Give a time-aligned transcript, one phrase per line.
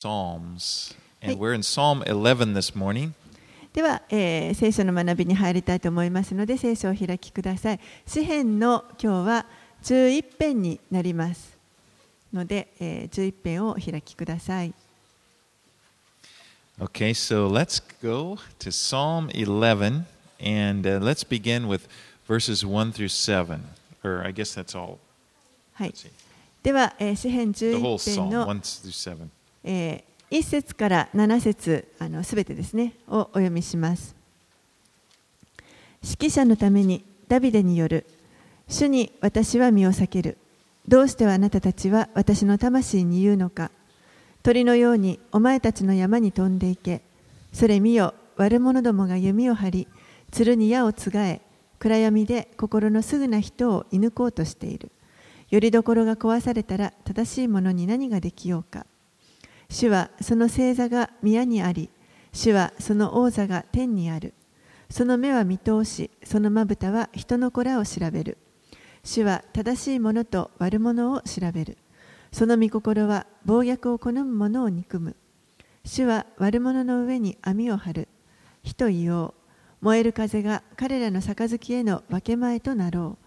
[0.00, 0.94] Psalms.
[1.22, 1.38] And Hey.
[1.38, 3.12] we're in Psalm 11 this morning.
[3.74, 9.46] では、えー聖書の学びに入りたいと思いますので聖書をお開きください詩編の今日は
[9.84, 11.56] 11編になります
[12.32, 14.72] ので、えー11編をお開きください
[16.80, 20.06] Okay, so let's go to Psalm 11
[20.40, 21.86] and uh, let's begin with
[22.26, 23.60] verses 1 through 7.
[24.02, 24.96] Or I guess that's all.
[25.74, 26.10] はい Let's see.
[26.64, 29.30] では、えー詩編 The whole 11 psalm, 編の 1 through 7.
[29.64, 34.14] えー、1節から7節あのすべてですねをお読みします。
[36.02, 38.06] 指揮者のためにダビデによる
[38.68, 40.38] 主に私は身を避ける。
[40.88, 43.70] どうしてあなたたちは私の魂に言うのか。
[44.42, 47.02] 鳥のようにお前たちの山に飛んでいけ。
[47.52, 49.88] それ見よ悪者どもが弓を張り
[50.30, 51.42] 鶴に矢をつがえ
[51.78, 54.90] 暗闇で心のすぐな人を射抜こうとしている。
[55.50, 58.86] よりどころが壊されたら正しいものに何ができようか。
[59.70, 61.90] 主はその星座が宮にあり、
[62.32, 64.34] 主はその王座が天にある。
[64.90, 68.36] その目は見通し、そのまぶたは人の子らを調べる。
[69.04, 71.78] 主は正しいものと悪者を調べる。
[72.32, 75.14] その御心は暴虐を好む者を憎む。
[75.84, 78.08] 主は悪者の上に網を張る。
[78.64, 79.34] 火と硫黄、
[79.80, 83.18] 燃える風が彼らの杯への分け前となろ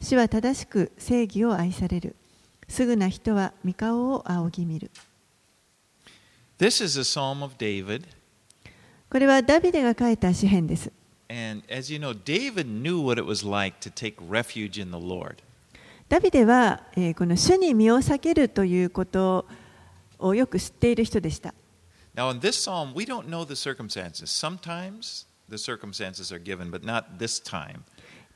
[0.00, 0.04] う。
[0.04, 2.16] 主は正しく正義を愛される。
[2.66, 4.90] すぐな人は御顔を仰ぎ見る。
[6.62, 8.04] This is a psalm of David.
[9.10, 10.92] これはダビデが書いた詩篇です。
[11.28, 15.38] And as you know, David knew what it was like to take refuge in the Lord.
[16.08, 19.44] ダビデは、えーこの主に身を避けるということ
[20.20, 21.52] をよく知っている人でした。
[22.14, 24.26] Now, in this psalm, we don't know the circumstances.
[24.26, 27.80] Sometimes the circumstances are given, but not this time.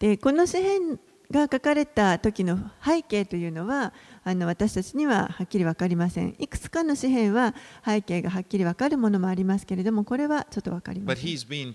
[0.00, 0.98] でこの詩篇
[1.30, 3.92] が書かれた時の背景というのは
[4.34, 11.74] 私たちにははっきり分かりませんいくつかの詩篇は背景がはっきり分かるものもありますけれどもこれはちょっと分かりません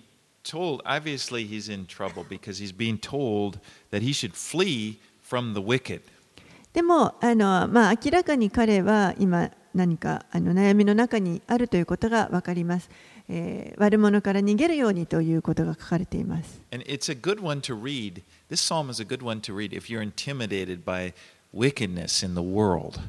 [6.73, 12.89] でもあの、明らかに彼は今何か悩みの中にあるということが分かります、
[13.29, 13.81] えー。
[13.81, 16.61] 悪者から逃げるようにということが書かれています。
[16.73, 18.21] And it's a good one to read.
[18.49, 21.13] This psalm is a good one to read if you're intimidated by
[21.53, 22.99] wickedness in the world.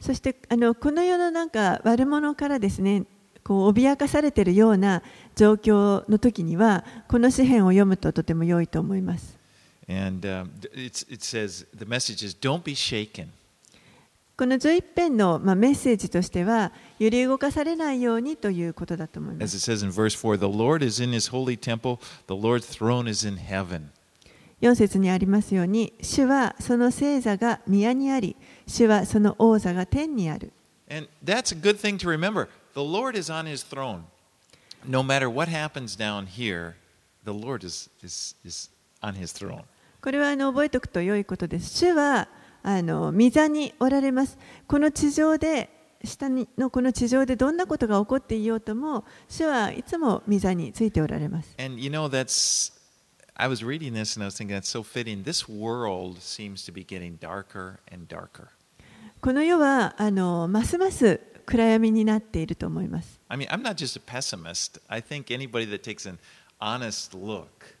[0.00, 3.04] そしてあのこの世のなんか悪者からですね
[3.42, 5.02] こう脅かされているような
[5.34, 9.38] 状況の時にはこの詩篇を読むととても良いと思います。
[9.88, 13.28] And um, it's, it says, the message is don't be shaken.
[14.36, 19.72] この11編の、まあ、メッセージとしては揺り動かされないようにということだと思いま As す。
[19.72, 21.98] it says in verse 4, the Lord is in his holy temple,
[22.28, 23.88] the Lord's throne is in heaven.
[24.60, 28.36] 4節にありますように主はその聖座が宮にあり
[28.66, 30.52] 主はその王座が天にある。
[30.90, 32.48] And that's a good thing to remember.
[32.74, 34.04] The Lord is on his throne.
[34.84, 36.74] No matter what happens down here,
[37.24, 38.70] the Lord is, is, is
[39.02, 39.64] on his throne.
[40.00, 41.78] これはあの覚えておくと良いことです。
[41.78, 42.28] 主は
[42.62, 44.38] あの御座におられます。
[44.66, 45.70] この地上で
[46.04, 51.54] 下にのこの地上でどんなことが起こっていようとも主はいつも御座についておられます。
[51.58, 52.72] And you know, that's,
[53.37, 55.23] I was reading this and I was thinking that's so fitting.
[55.23, 58.49] This world seems to be getting darker and darker.
[59.21, 63.19] この世はあのますます暗闇になっていると思います。
[63.29, 64.81] I mean, I'm not just a pessimist.
[64.87, 66.19] I think anybody that takes an
[66.59, 67.75] honest look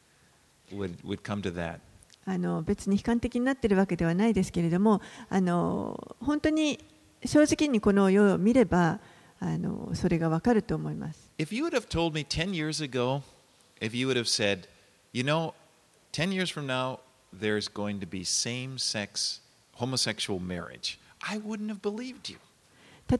[0.71, 1.79] would, would come to that.
[2.25, 6.79] あの別に悲観的になっているわけではないですけれどもあの本当に
[7.25, 8.99] 正直にこの世を見れば
[9.39, 11.29] あのそれがわかると思います。
[11.37, 13.21] If you would have told me 10 years ago,
[13.81, 14.67] if you would have said,
[15.11, 15.53] you know,
[16.11, 16.99] 10 years from now,
[17.31, 19.41] there's going to be same sex
[19.73, 22.37] homosexual marriage, I wouldn't have believed you.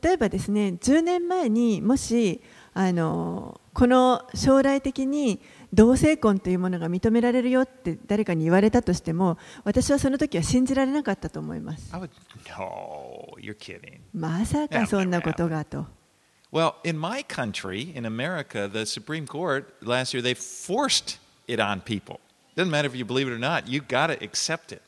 [0.01, 2.41] 例えばですね10年前にもし
[2.73, 5.41] あのこの将来的に
[5.73, 12.09] 同性婚というものが認められるよって誰かに言われたとしても私はその時は信じられなかったと思います I would,
[12.57, 13.99] no, you're kidding.
[14.13, 15.85] まさかそんなことがと
[16.51, 21.18] Well, in my country, in America, the Supreme Court last year, they forced
[21.48, 22.20] it on people.
[22.56, 24.82] Doesn't matter if you believe it or not, you got to accept it.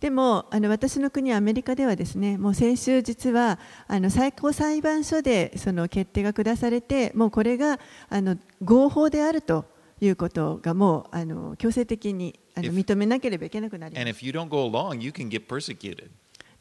[0.00, 7.78] でもあの私の国アメリカではですねもう先週実はあの最高裁判所でその決定が下されてもうこれが
[8.08, 9.64] あの合法であると
[10.00, 14.04] いうことがもうあの強制的にあの認めなければいけなくなります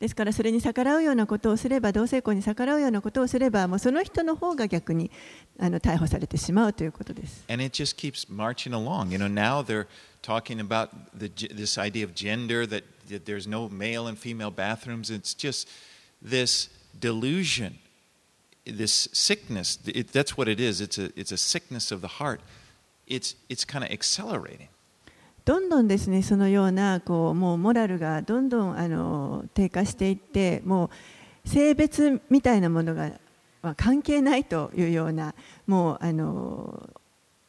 [0.01, 5.11] ですからそれに逆らうようなことをすれば同性婚に逆らうようなことをすればもうその人の方が逆に
[5.59, 7.45] あの逮捕されてしまうということです。
[7.47, 9.11] And it just keeps marching along.
[9.11, 9.85] You know, now they're
[10.23, 14.49] talking about the, ge- this idea of gender, that, that there's no male and female
[14.49, 15.11] bathrooms.
[15.11, 15.69] It's just
[16.19, 16.69] this
[16.99, 17.77] delusion
[18.65, 20.81] this sickness, it, that's what it is.
[20.81, 22.41] It's a, it's a sickness of the heart.
[23.07, 24.69] It's, it's kind of accelerating.
[25.51, 30.89] どんどんですねそのようなこうもうモラルがどんどんあの低下していっても
[31.45, 33.11] う性別みたいなものが
[33.61, 35.35] まあ関係ないというような
[35.67, 36.89] もうあの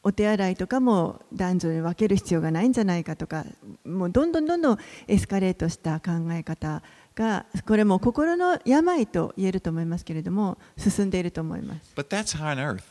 [0.03, 3.45] お手洗いとかも男女に分ける必要がないんじゃないかとか
[3.85, 4.77] もうどんどんどんどん
[5.07, 6.83] エスカレートした考え方
[7.15, 11.93] がこれも心の病と言えると思いますけれども進んでいると思います。
[11.95, 12.83] But that's on earth.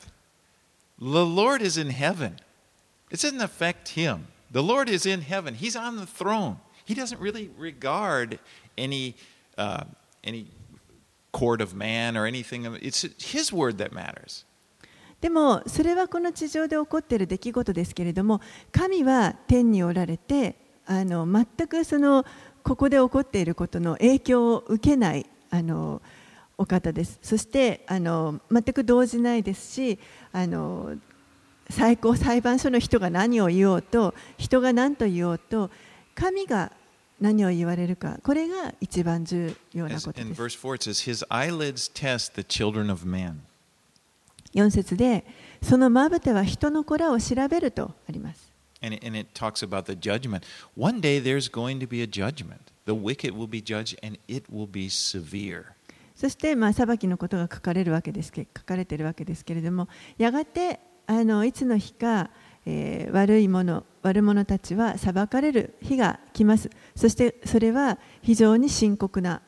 [0.98, 2.36] The Lord is in heaven.
[3.10, 4.20] It doesn't affect him.
[4.52, 5.54] The Lord is in heaven.
[5.54, 6.58] He's on the throne.
[6.84, 8.38] He doesn't really regard
[8.76, 9.14] any,
[9.56, 9.84] uh,
[10.22, 10.48] any
[11.32, 12.66] court of man or anything.
[12.82, 14.44] It's his word that matters.
[15.22, 18.40] でもそれはこの地上で起こっている出来事ですけれども
[18.72, 22.26] 神は天におられてあの全くその
[22.64, 26.02] ここで起こっていることの影響を受けないあの
[26.58, 30.00] お方ですそしてあの全く動じないですし
[30.32, 30.96] あの
[31.72, 35.70] 最高裁判所の人が何を言おうと人が何と言おうと
[36.14, 36.70] 神が
[37.18, 40.42] 何を言われるかこれが一番重要なことです。
[40.42, 43.40] verse 4, it says, His eyelids test the children of men.
[44.54, 45.24] 4節で
[45.62, 48.52] そのまぶたは人の子らを調べるとあります。
[48.82, 50.42] And it, and it talks about the judgment.
[50.76, 52.58] One day there's going to be a judgment.
[52.84, 55.66] The wicked will be judged, and it will be severe.
[56.16, 59.88] そして、まあ、裁きのことが書かれるわけですけ書かれているわけですけれども
[60.18, 62.30] やがてあのいつの日か、
[62.66, 69.42] えー悪い者悪者たちは裁かれる日が来ますそしてそれは非常に深刻な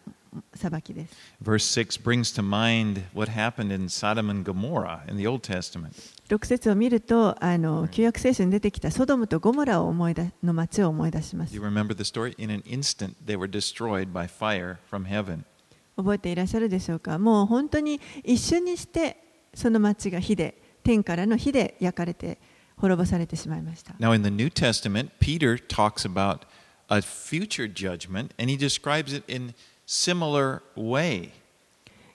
[0.55, 5.43] 裁きです Verse 6 brings to mind what happened in Sodom and Gomorrah in the Old
[5.43, 5.93] Testament.
[6.29, 12.35] 6節を見るとあの旧約聖書に出てきたソドムとゴモラを思い出の町を思い出します You remember the story?
[12.39, 15.45] In an instant, they were destroyed by fire from heaven.
[15.97, 19.17] 覚えていらっしゃるでしょうかもう本当に一瞬にして
[19.55, 22.39] その町が火で天からの火で焼かれて
[22.77, 26.41] 滅ぼされてしまいました Now, in the New Testament, Peter talks about
[26.89, 29.55] a future judgment, and he describes it in
[29.87, 31.31] similar way.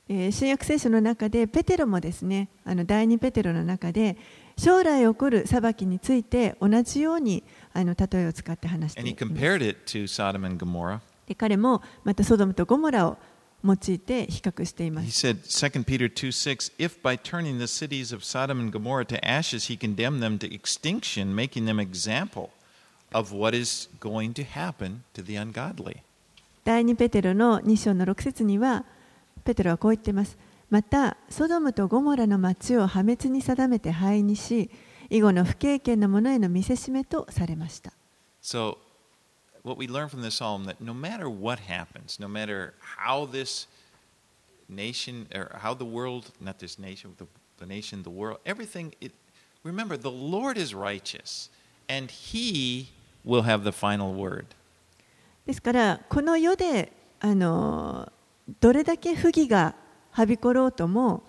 [0.07, 4.18] えー新約聖書の中でペテロもですねあの第二ペテロの中で
[4.57, 7.44] 将来起こる裁きについて同じように
[7.74, 11.00] あの例えを使って話しています compared it to Sodom and Gomorrah.
[11.27, 13.18] で彼もまたソドムとゴモラを
[13.63, 18.71] 用いて比較していま He す said, 2 Peter 2 6, if by turning the cities of Sodom and
[18.71, 22.50] Gomorrah to ashes, he condemned them to extinction, making them example
[23.13, 26.03] of what is going to happen to the ungodly.
[26.63, 28.85] 第二ペテロの2章の6節には
[29.44, 30.38] ペテロはこう言っています
[30.69, 34.69] またソドムとゴモラの町を破滅に定めて灰にし
[35.09, 37.91] 以後の不経験の者への見せしめとされました
[38.44, 38.77] So,
[39.62, 43.67] what we learn from this psalm that no matter what happens, no matter how this
[44.69, 47.26] nation or how the world, not this nation, the,
[47.58, 49.12] the nation, the world, everything, it,
[49.62, 51.49] remember the Lord is righteous
[51.88, 52.91] and he
[53.25, 54.46] will have the final word.
[55.46, 58.11] ですからこの世であの
[58.61, 59.75] どれだけ不義が
[60.11, 61.23] はびころうとも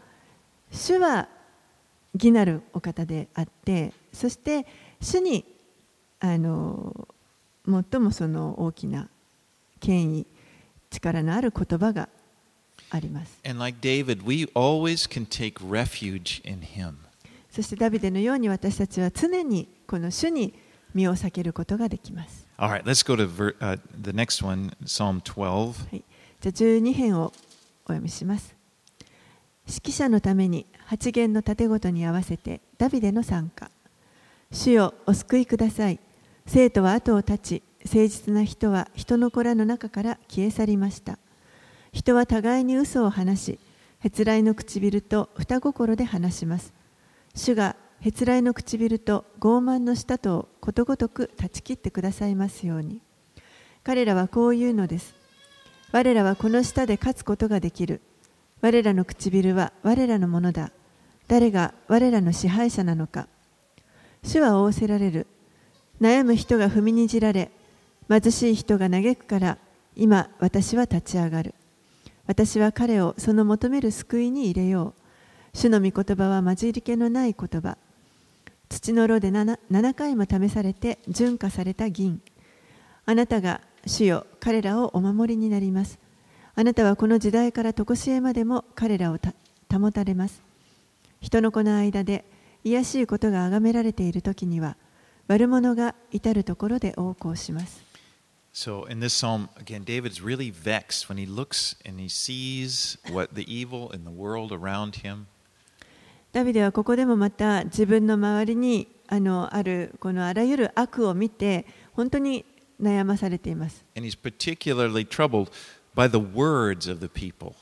[0.71, 1.27] 主は
[2.13, 4.65] 義なるお方であってそして
[5.01, 5.43] 主に
[6.19, 7.07] あの
[7.66, 9.08] 最もその大きな
[9.80, 10.26] 権威
[10.90, 12.08] 力のある言葉が
[12.90, 16.94] あります And like David, we always can take refuge in him.
[17.50, 20.54] そしてダビデのように私たちは常にこの主に
[20.94, 25.90] 身を避けることができます right, let's go to ver, uh, the next one, Psalm 12.
[25.90, 26.04] はい、
[26.40, 27.32] じゃあ12編を
[27.84, 28.54] お読みします。
[29.66, 33.70] 指揮者のために発言の盾ごとに合わせてダビデの参加。
[34.52, 35.98] 主よお救いください。
[36.46, 41.18] 生徒は後を絶ち、誠実な人は人の子らの中から消え去りました。
[41.92, 43.58] 人は互いに嘘を話し、
[44.00, 46.72] へつらいの唇と双心で話します。
[47.34, 53.00] 主がへつらいの唇と傲慢の舌とをことごとく断ち切ってくださいますように。
[53.82, 55.14] 彼らはこう言うのです。
[55.92, 58.00] 我らはこの下で勝つことができる。
[58.60, 60.70] 我らの唇は我らのものだ。
[61.28, 63.28] 誰が我らの支配者なのか。
[64.22, 65.26] 主は仰せられる。
[66.00, 67.50] 悩む人が踏みにじられ、
[68.08, 69.58] 貧しい人が嘆くから、
[69.96, 71.54] 今私は立ち上がる。
[72.26, 75.58] 私は彼をその求める救いに入れよう。
[75.58, 77.76] 主の御言葉は混じり気のない言葉。
[78.68, 82.22] 土の炉で 7, 7回も試されて純化された銀。
[83.04, 85.98] あなたが主よ彼らをお守りになります。
[86.54, 89.18] あなたはこの時代から常しえまでも彼らを
[89.72, 90.40] 保たれます。
[91.20, 92.24] 人の子の間で
[92.64, 94.76] 卑しいことが崇められている時には
[95.30, 97.80] 悪者が至るところで横行します。
[98.52, 103.42] So in this psalm, again, David's really vexed when he looks and he sees what the
[103.42, 105.26] evil in the world around him.
[106.32, 112.44] ダビデはここでもまた自分の周りにあのあるこのあらゆる悪を見て本当に
[112.82, 113.84] 悩まされています。
[113.96, 115.52] And he's particularly troubled
[115.94, 117.54] by the words of the people.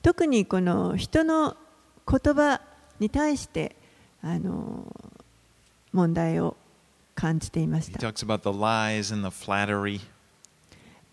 [0.00, 1.54] 特にこの人の
[2.10, 2.62] 言葉
[2.98, 3.76] に対して
[4.22, 4.90] あの
[5.92, 6.56] 問題を
[7.20, 7.98] 感じていました。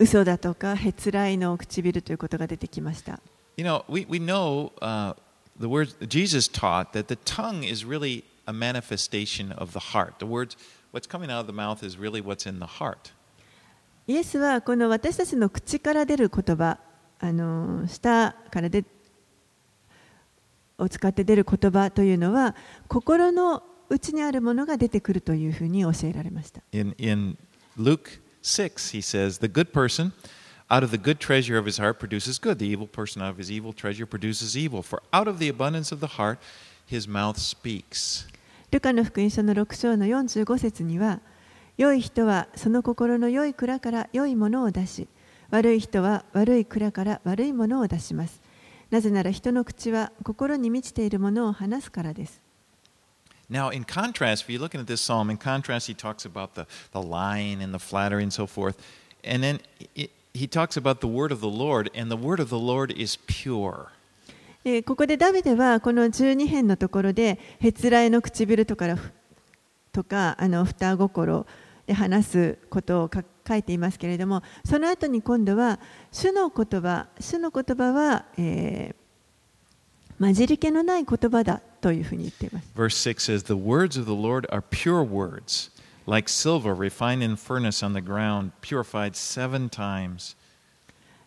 [0.00, 3.20] 嘘だとか、へつらいの唇ということが出てきました。
[3.58, 5.14] You know, we, we know uh,
[5.60, 10.14] the words Jesus taught that the tongue is really a manifestation of the heart.
[10.20, 10.56] The words,
[10.92, 13.12] what's coming out of the mouth is really what's in the heart.
[14.06, 16.78] イエスはこの私たちの口から出る言葉、
[17.18, 18.84] あの舌からで
[20.78, 22.54] を使って出る言葉というのは
[22.86, 26.62] 心の内にあるものが出てくるというふうに教えられました。
[26.72, 27.36] In, in
[27.78, 30.12] Luke 6, he says, The good person
[30.68, 32.58] out of the good treasure of his heart produces good.
[32.58, 34.82] The evil person out of his evil treasure produces evil.
[34.82, 36.38] For out of the abundance of the heart,
[36.86, 38.26] his mouth speaks.
[38.70, 41.20] ルカの福音書の6章の45節には、
[41.78, 45.08] 良い人はその心の良い蔵から良いものを出し、
[45.50, 48.42] 悪い人は悪い蔵から悪いものを出します。
[48.90, 52.42] なぜなら人の口は心に満ちているものを話すからです。
[53.50, 57.00] Now, in contrast, if you're looking at this psalm, in contrast, he talks about the, the
[57.00, 58.76] lying and the flattery and so forth.
[59.24, 59.60] And then
[59.94, 62.92] he, he talks about the word of the Lord, and the word of the Lord
[62.92, 63.88] is pure.
[64.84, 68.86] ここでダビデはこの12編のところで、へつらいの唇とか
[69.92, 71.46] とかあの双心
[71.86, 75.80] で話すことをか書いていますけれども、その後に今度は、
[76.12, 79.08] 主の言葉、主の言葉は、えー
[80.20, 82.68] 混じり気のない言葉だというふうに言っています。
[82.74, 85.70] Verse 6 says, The words of the Lord are pure words,
[86.06, 90.36] like silver refined in furnace on the ground, purified seven times.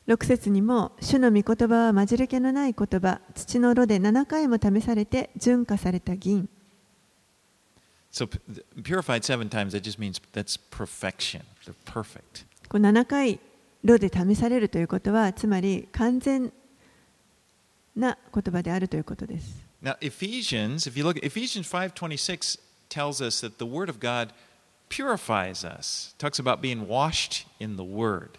[0.07, 6.49] 6節にも、主の御言葉は混じり気のない言葉、土の炉で7回も試されて純化された銀。
[8.11, 8.27] So,
[8.83, 11.43] purified seven times, that just means that's perfection.
[11.65, 12.45] They're perfect.
[12.67, 13.39] こう7回
[13.83, 16.51] 炉で試されるということは、つまり完全
[17.95, 19.70] な言葉であるということです。
[19.82, 22.58] Now, Ephesians, if you look, Ephesians 5.26
[22.88, 24.32] tells us that the Word of God
[24.88, 26.14] purifies us.
[26.18, 28.38] talks about being washed in the Word.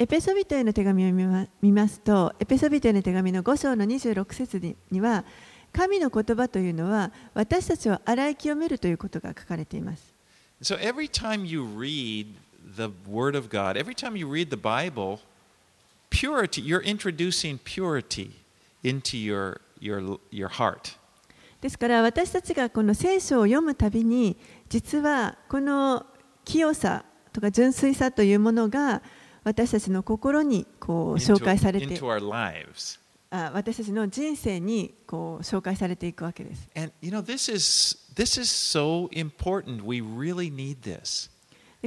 [0.00, 5.24] エペソビトへの手紙を見ま見ますと、エペソビトへの手紙の5章の26節にには、
[5.72, 10.14] 神の言葉というのは私たちを洗い清めるということが書かれています。
[10.62, 12.34] So every time you read
[12.76, 15.20] the Word of God, every time you read the Bible,
[16.10, 18.32] purity, you're introducing purity
[18.82, 19.60] into your,
[21.61, 24.37] ですから私たちがこの聖書を読むたびに
[24.69, 26.05] 実はこの
[26.45, 29.01] 清さとか純粋さというものが
[29.43, 32.99] 私たちの心にこう紹介されて into,
[33.53, 36.69] 私たちの人生にこう紹介されていくわけです。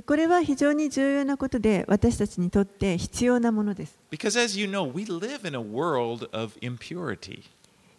[0.05, 3.99] これは非常に重要なことで私たちにとって必要なものです。
[4.11, 7.45] Because as you know, we live in a world of impurity.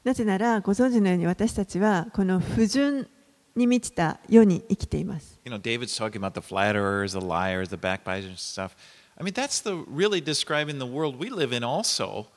[0.08, 3.10] なぜならご存知のように私たちはこの不純
[3.58, 5.38] に満ちた世に生きています。
[5.44, 8.78] You know, David's talking about the flatterers, the liars, the backbiters and stuff.
[9.20, 12.28] I mean, that's the really describing the world we live in also.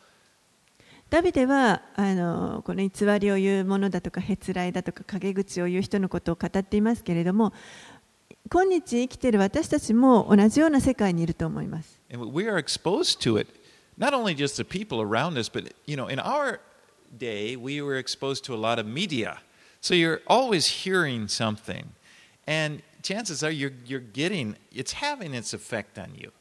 [1.10, 7.52] ダビデはあのこの偽りを言うものだとか、へつらいだとか、陰口を言う人のことを語っていますけれども、
[8.52, 12.00] 今日生きている私たちも同じような世界にいると思います。
[12.12, 13.48] And we are exposed to it,
[13.96, 16.58] not only just the people around us, but, you know, in our
[17.18, 19.38] day, we were exposed to a lot of media.
[19.80, 21.90] So you're always hearing something.
[22.46, 26.32] And chances are you're, you're getting, it's having its effect on you.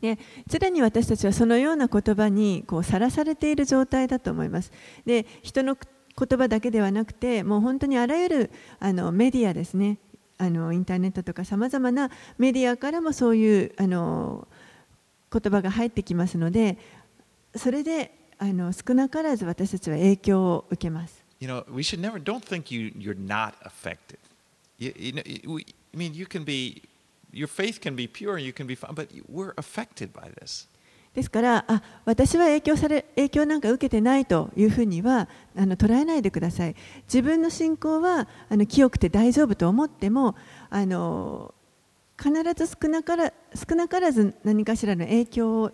[0.00, 4.72] で常に私たちはそのような言葉にさらされている状態だと思います。
[5.06, 8.50] で人の言葉だけではなくてもう本当にあらゆる
[8.80, 9.98] あのメディアですね
[10.38, 14.48] あのインターネットとかさまざまなメディアからもそういうあの
[15.32, 16.78] 言葉が入ってきますので
[17.54, 18.10] それで
[18.42, 21.22] あの少なからず私たちは影響を受けます。
[21.38, 24.18] You know, we should never, don't think you, you're not affected.
[24.78, 25.22] You, you know,
[25.54, 26.82] we, I mean, you can be,
[27.32, 30.66] your faith can be pure, you can be fine, but we're affected by this.
[31.14, 40.36] ですからあ私は影響され影響なんか受けてないというふうにはあの捉えないでください自分の信仰はあの清くて大丈夫と思っても
[40.70, 41.52] あの
[42.18, 45.70] 必ず少なから少なからず何かしらの影響を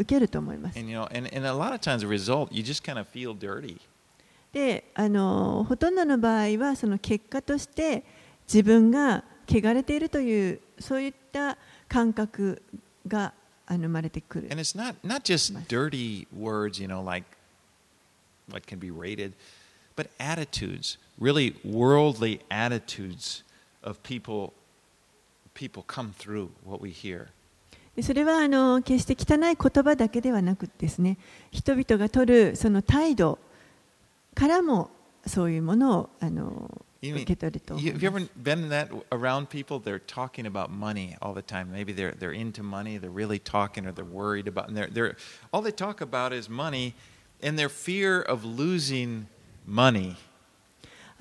[0.00, 2.98] 受けると思います And, you know, and, and a lot of times the result, you just kind
[2.98, 3.80] of feel dirty.
[4.52, 8.04] であのほとんどの場合はその結果として
[8.52, 11.56] 自分が汚れているというそういった
[11.88, 12.60] 感覚
[13.06, 13.32] が
[13.66, 17.26] あの生まれてくる And it's not not just dirty words, you know, like
[18.50, 19.34] what can be rated,
[19.94, 23.44] but attitudes, really worldly attitudes
[23.84, 24.52] of people
[25.54, 27.28] people come through what we hear.
[27.96, 31.18] でそれはあの決して汚い言葉だけではなくですね
[31.50, 33.38] 人々が取るその態度
[34.34, 34.90] からも
[35.26, 39.78] そういうものをあの You 受 mean, け取ると思 you, い have you ま ever す been that around people?
[39.80, 41.72] They're talking about money all the time.
[41.72, 42.98] Maybe they're they're into money.
[42.98, 44.68] They're really talking, or they're worried about.
[44.68, 45.16] And they're they're
[45.50, 46.94] all they talk about is money,
[47.42, 49.28] and their fear of losing
[49.66, 50.16] money.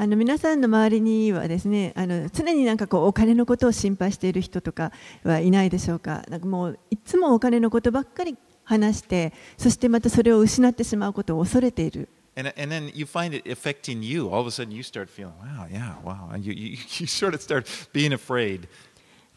[0.01, 4.93] あの皆さんの周りにはですねあの常になんかこうお金のことを心配している人とか
[5.25, 14.29] はいないでしょうかなんかもういつもお金のことばっかり話してそしてまたそれを失ってしまうことを恐れている And, and then you find it affecting you.
[14.29, 16.29] All of a sudden, you start feeling, wow, yeah, wow.
[16.31, 18.69] And you, you, you sort of start being afraid.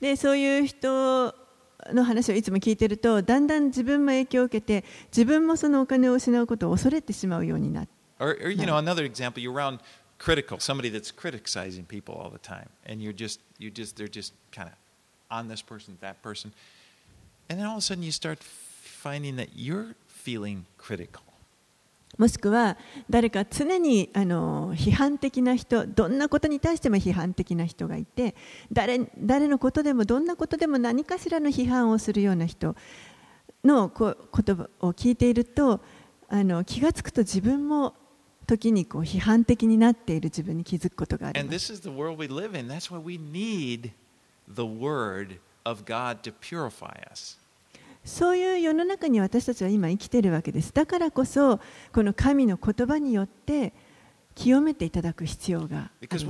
[0.01, 1.35] でそういう人
[1.93, 9.81] の話をいつも聞いてるとだんだん自分も影響を受けて自分もそのお金を失うことを恐れてしまうようになって Or, or you know, another example, you're around
[10.23, 12.69] critical, somebody that's criticizing people all the time.
[12.87, 14.75] And you're just, you just, they're just kind of
[15.31, 16.53] on this person, that person.
[17.51, 21.23] And then all of a sudden, you start finding that you're feeling critical.
[22.19, 22.77] もしくは
[23.09, 28.35] 誰か常にあの批判的な人どんなことに対しても批判的な人がいて
[28.71, 32.77] 誰誰のことでもどんなことでも何かしらの批判をするような人
[33.65, 35.81] のこ言葉を聞いていると
[36.29, 37.95] あの気がつくと自分も
[38.57, 41.33] 時にこう批判的になっている自分に気づくことが。
[48.05, 50.73] そういう世の中に私たちは今生きているわけです。
[50.73, 51.61] だからこそ、
[51.93, 53.73] この神の言葉によって
[54.35, 56.25] 清めていただく必要があります。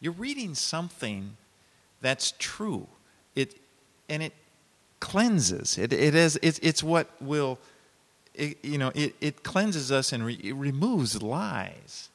[0.00, 1.36] you reading something
[2.02, 2.86] that's true.
[3.34, 3.60] It
[4.08, 4.34] and it
[5.00, 5.78] cleanses.
[5.78, 7.58] It is it's it's what will
[8.62, 12.10] you know, it, it cleanses us and remove lies.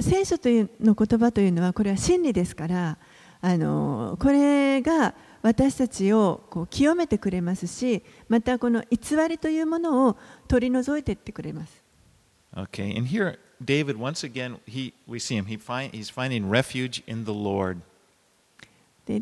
[0.00, 2.98] 聖書というの言葉というのはこれは真理ですから
[3.40, 10.16] あのこれが私たちをこう清めてくれますしまたこの偽りというものを
[10.48, 11.82] 取り除いていってくれます。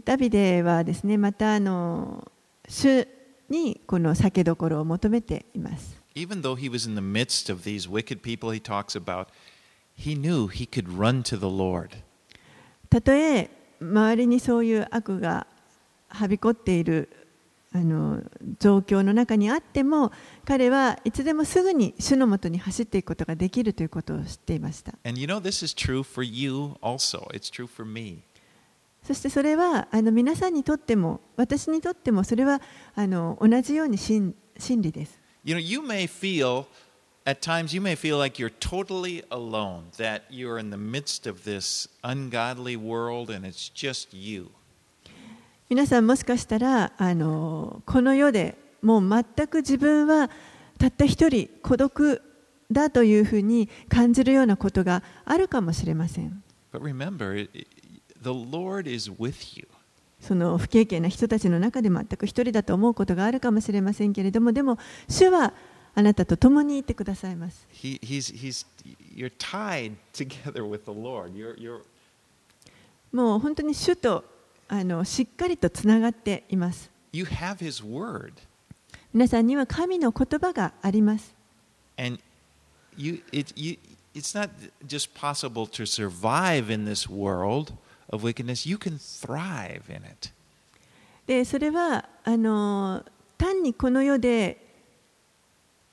[0.05, 2.31] ダビデはですねまたあの
[2.69, 3.09] 主
[3.49, 6.00] にこの酒どころを求めています。
[6.15, 9.29] even though he was in the midst of these wicked people he talks about,
[9.95, 12.03] he knew he could run to the Lord.
[12.89, 13.49] たとえ
[13.81, 15.47] 周りにそういう悪が
[16.09, 17.09] はびこっている
[17.73, 18.21] あの
[18.59, 20.11] 状況の中にあっても
[20.45, 24.93] 彼はいつでもすぐに主のもとに走っていくことができるということを知っていました
[29.05, 32.61] そしてそれはあの皆さんにとっても私にとってもそれは
[32.97, 35.21] あの同じように真,真理です。
[35.44, 36.66] You know, you may feel
[37.26, 41.44] at times you may feel like you're totally alone, that you're in the midst of
[41.44, 44.50] this ungodly world and it's just you.
[45.70, 50.30] 皆さんもしかしたらあのこの世でもう全く自分は
[50.78, 52.22] たった一人孤独
[52.72, 57.68] だというふうに感じるようなことがあるかもしれません But remember, it, it-
[58.22, 59.66] the Lord is with you.
[60.21, 64.79] その不経験な人たちの中で全く一人だと思うことがあるかもしれませんけれども、でも、
[65.09, 65.53] 主は
[65.95, 67.67] あなたと共にいてくださいます。
[73.13, 74.25] もう本当に主と
[74.69, 76.91] あのしっかりとつながっています。
[79.13, 81.35] 皆さんには神の言葉があります。
[84.13, 84.51] It's not
[84.87, 87.09] just possible to survive in this.
[88.11, 90.33] Of wickedness, you can thrive in it.
[91.27, 93.05] でそれはあの
[93.39, 94.67] 単にこの世で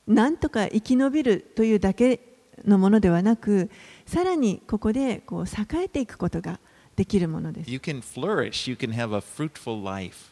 [0.08, 2.20] なんとか生き延びるというだけ
[2.66, 3.70] のものではなく
[4.06, 6.60] さらにここでこう栄えていくことが
[6.96, 10.32] できるものです You can flourish, you can have a fruitful life.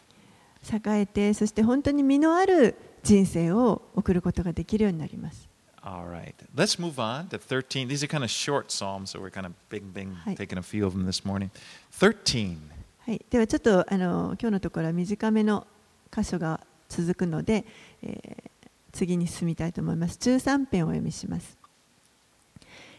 [0.64, 5.48] 栄えてそして本当に実のある人生を送ることができるようになります
[5.86, 6.34] All right.
[6.56, 7.88] Let's move on to 13.
[7.88, 10.86] These are kind of short psalms, so we're kind of bing, bing, taking a few
[10.86, 11.52] of them this morning.
[11.92, 12.58] 13.
[13.06, 15.68] はい、ではちょっとあの今日のところは短めの
[16.12, 17.66] 箇所が続くので、
[18.02, 18.50] えー
[18.98, 21.58] 次に進みたいと思います13編をお読みします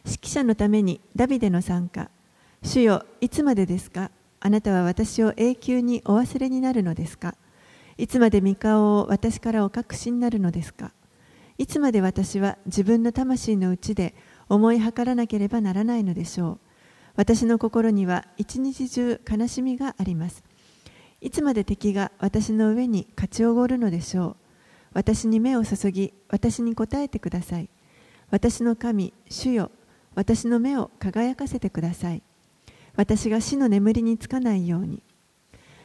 [0.04, 2.10] 指揮者のためにダビデの参加
[2.62, 4.10] 主よいつまでですか？
[4.40, 7.34] あなたは私を永久にお忘れになるのですか？
[7.96, 10.92] いつまで御顔を私からお隠しになるのですか？
[11.58, 14.14] いつまで私は自分の魂の内で
[14.48, 16.58] 思い計らなければならないのでしょう
[17.16, 20.44] 私の心には一日中悲しみがあります
[21.20, 24.36] いつまで敵が私の上に勝ちおごるのでしょう。
[24.92, 27.68] 私に目を注ぎ、私に答えてください。
[28.30, 29.70] 私の神、主よ、
[30.14, 32.22] 私の目を輝かせてください。
[32.96, 35.02] 私が死の眠りにつかないように。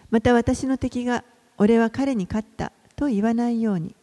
[0.10, 1.24] また私の敵が、
[1.58, 3.96] 俺は彼に勝ったと言わないように。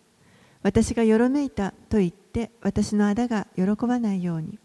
[0.62, 4.59] 私がよろめいたと言って、私の仇が喜ばないように。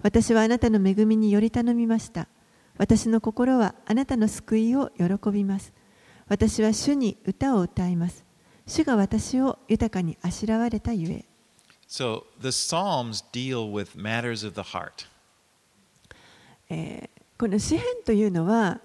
[0.00, 2.28] 私はあなたの恵みにより頼みました。
[2.76, 5.72] 私の心はあなたの救いを喜びます。
[6.28, 8.24] 私は主に歌を歌います。
[8.66, 11.24] 主が私を豊かにあしらわれたゆえ。
[11.88, 15.08] So the Psalms deal with matters of the heart.
[16.70, 18.80] えーこの詩篇というのは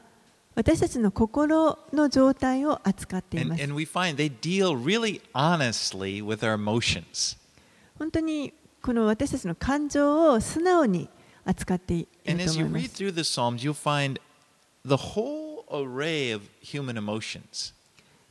[0.56, 3.62] 私たちの心の状態を扱っています。
[7.98, 11.10] 本当にこの私たちの感情を素直に
[11.46, 12.08] 扱っていま
[12.40, 12.50] す。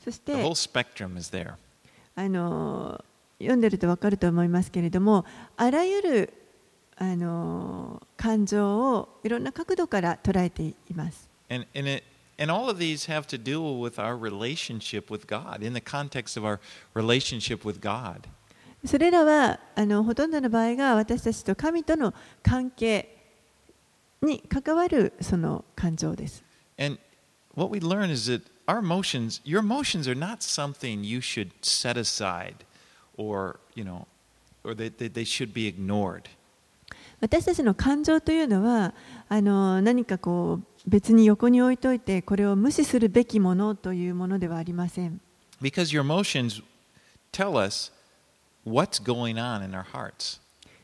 [0.05, 0.33] そして、
[2.15, 3.05] あの
[3.39, 5.25] 読んでると分かると思いますけれども、
[5.57, 6.33] あらゆる
[6.97, 11.29] あの感情をいろんな角度から捉えています。
[12.38, 16.46] and all of these have to do with our relationship with God, in the context of
[16.46, 16.60] our
[16.94, 18.28] relationship with God.
[18.86, 23.18] それらはあのほとんどの場合が私たちと神との関係
[24.22, 26.44] に関わるその感情です。
[26.78, 27.00] And
[27.56, 31.98] what we learn is that our emotions, your emotions are not something you should set
[31.98, 32.58] aside
[33.18, 34.06] or, you know,
[34.64, 36.30] or that they, they should be ignored.
[37.20, 38.94] 私たちの感情というのは
[39.28, 45.21] あの何かこう 別に横に置いといてこれを無視するべきものというものではありません。
[45.61, 46.63] Because your emotions
[47.33, 47.93] tell us
[48.67, 50.41] what's going on in our hearts.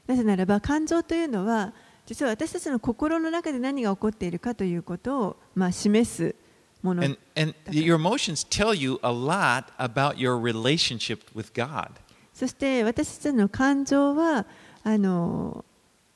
[0.07, 1.73] なぜならば感情というのは
[2.07, 6.35] 実は私たちの心の中で何が起こっているかということを、まあ、示す
[6.83, 11.91] もの And, and your emotions tell you a lot about your relationship with God.
[12.33, 14.47] そして私たちの感情は
[14.85, 15.65] あの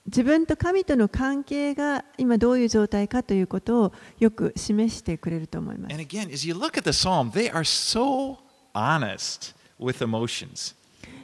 [0.06, 5.92] 自分と神との関係が今どういう状態かということをよく示してくれると思います。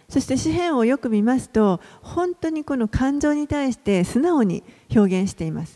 [0.09, 4.65] そして詩篇をよく見ますと、本当にこの感情に対して素直に
[4.95, 5.73] 表現しています。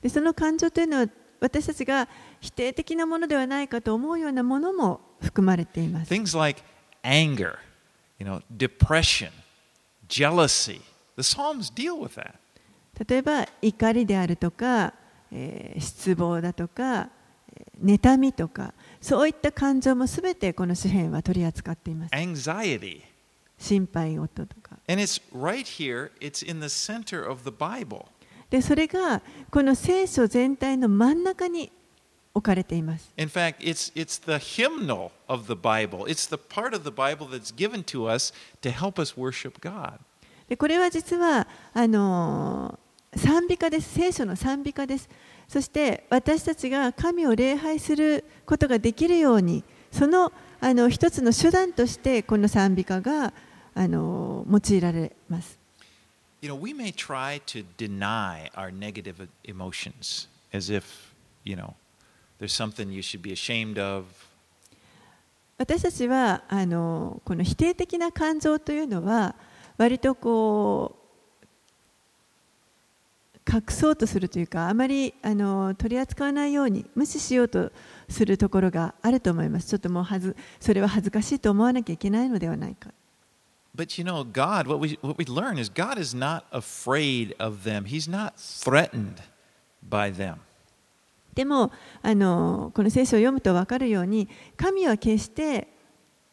[0.00, 1.06] で、その感情というのは
[1.40, 2.08] 私たちが
[2.40, 6.08] 否定的なものではないかと思うようなものも含まれています。
[8.22, 9.30] You know, depression,
[10.08, 10.80] jealousy.
[11.16, 12.36] The psalms deal with that.
[13.08, 14.94] 例えば怒りであるとか、
[15.32, 17.08] えー失望だとか
[17.52, 23.00] えー妬みとかそういった感情もすべてこの詩篇は取り扱っています Anxiety.
[23.58, 28.04] 心配事とか And it's right here, it's in the center of the Bible.
[28.50, 31.72] でそれがこの聖書全体の真ん中に
[32.34, 36.06] 置かれています In fact, it's, it's the hymnal of the Bible.
[36.06, 39.98] It's the part of the Bible that's given to us to help us worship God.
[40.48, 42.82] でこれは実はあのー
[43.14, 45.06] 賛美歌です聖書の賛美歌です
[45.46, 53.34] そして私たちが神を礼拝することができるようにそのあの一つの手段としてこの賛美歌が
[53.74, 55.58] あのー用いられます
[56.40, 60.82] You know, we may try to deny our negative emotions as if,
[61.44, 61.74] you know,
[65.58, 69.36] 私たちはあのこの否定的な感情というのは
[69.78, 71.02] 割とこう
[73.48, 77.70] 隠そうとするというかあまりあの取り扱わないように無視しようと
[78.08, 79.68] するところがあると思います。
[79.68, 82.90] ちょっともうはずそれは恥ずかしいと思わなきゃいけないのではないか。
[83.74, 87.84] But you know, God, what we, what we learn is God is not afraid of them,
[87.84, 89.22] He's not threatened
[89.88, 90.36] by them.
[91.34, 95.68] でもあのこの聖書を読むと分かるように神は決して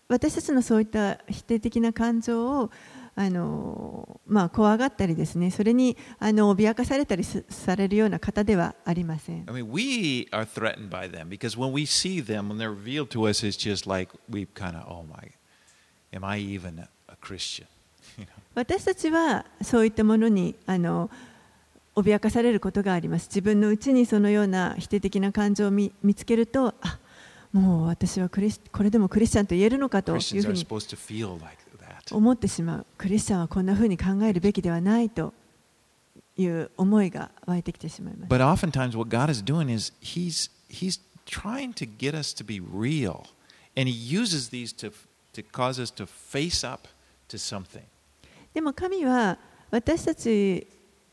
[0.08, 2.72] 私たちのそういった否定的な感情を
[3.16, 13.10] あの、まあ、怖がったりですねそれにあの脅かされたりすされるような方ではありません I mean, we are threatened by them because when we see them, when they're revealed
[13.10, 15.32] to us, it's just like we kind of, oh my,
[16.14, 17.68] am I even a, Christian?
[18.56, 21.10] 私たちはそういったものにあの
[22.02, 23.28] 脅かされることがあります。
[23.28, 27.00] 自分のうにそのような否定的な感情を見,見つけると、あ
[27.52, 30.20] もう私はクリスこれでもクリスチャンと言えるのかとい
[32.12, 32.86] 思ってしまう。
[32.98, 35.34] クリスチャンはこんなふうに考えるべきではないと。
[36.38, 38.30] いう思いが湧いてきてしまいます。
[38.30, 43.24] But oftentimes what God is doing is He's He's trying to get us to be real,
[43.76, 44.94] and He uses these to
[45.34, 46.88] to cause us to face up
[47.28, 47.82] to something.
[48.54, 49.38] でも神は
[49.70, 50.66] 私たち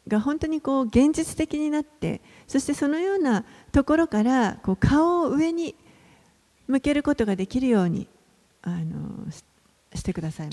[0.08, 5.74] が本当にこう現実的になってそしてそのようなところからこう顔を上に
[6.68, 8.08] 向けることができるように
[8.62, 9.44] あのし
[9.94, 10.50] してください.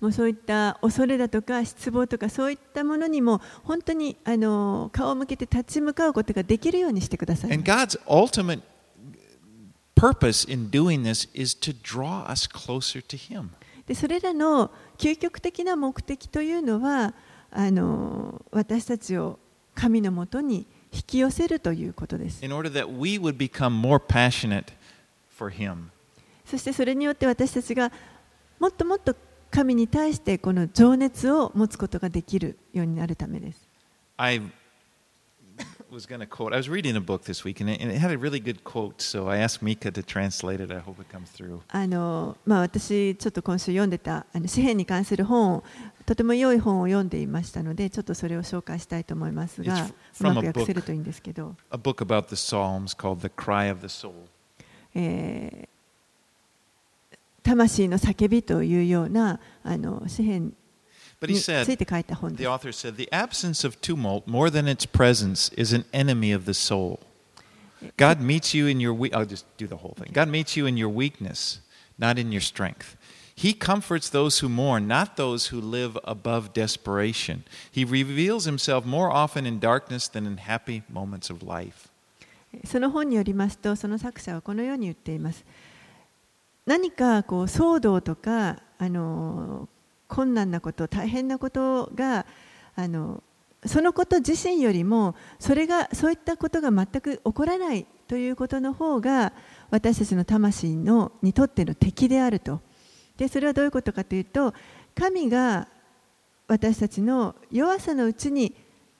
[0.00, 8.60] もうそういった恐れだとか失望とかそういったものにも本当にあの顔を向けて立ち向かうことができるようにしてください And God's ultimate
[9.96, 13.50] purpose in doing this is to draw us closer to Him.
[13.88, 17.14] でそれらの究極的な目的というのは
[17.50, 19.38] あの私たちを
[19.74, 22.44] 神のもとに引き寄せるということです.
[26.44, 27.90] そしてそれによって私たちが
[28.58, 29.16] もっともっと
[29.50, 33.68] 神に対してこの情熱を持つことができるようになるためです
[34.18, 34.42] I
[35.90, 37.98] was going to quote, I was reading a book this week and it, and it
[37.98, 40.70] had a really good quote, so I asked Mika to translate it.
[40.70, 41.60] I hope it comes through.
[41.68, 45.64] あの、まあ、私ちょっと今週読んでたあの詩篇に関する本を
[46.06, 49.86] とても良い本を読んでいましたのでちょっとそれを紹介したいと思いますが
[50.20, 54.12] うまく訳せるといいんですけど、A book about the Psalms called The Cry of the Soul.
[54.94, 55.68] えー
[57.44, 60.52] 魂の叫びというようなあの詩篇
[61.21, 62.49] But に he つ said, いて書いた本 the です。
[62.49, 66.53] author said, the absence of tumult, more than its presence, is an enemy of the
[66.53, 66.99] soul.
[67.97, 70.11] God meets you in your we- I'll just do the whole thing.
[70.13, 71.59] God meets you in your weakness,
[71.97, 72.95] not in your strength.
[73.35, 77.43] He comforts those who mourn, not those who live above desperation.
[77.71, 81.89] He reveals himself more often in darkness than in happy moments of life.
[82.65, 85.43] その本によりますと、その作者はこのように言っています。
[86.65, 89.67] 何かこう騒動とかあの
[90.08, 92.26] 困難なこと、大変なことが
[92.74, 93.22] あの
[93.66, 99.32] そのこと自身よりもそれがそういったことが全く起こらないということの方が
[99.70, 102.60] 私たちの魂のにとっての敵であると。
[103.16, 104.54] でそれはどういうことかというと
[104.94, 105.66] 神が
[106.46, 108.54] 私たちの弱さのうちに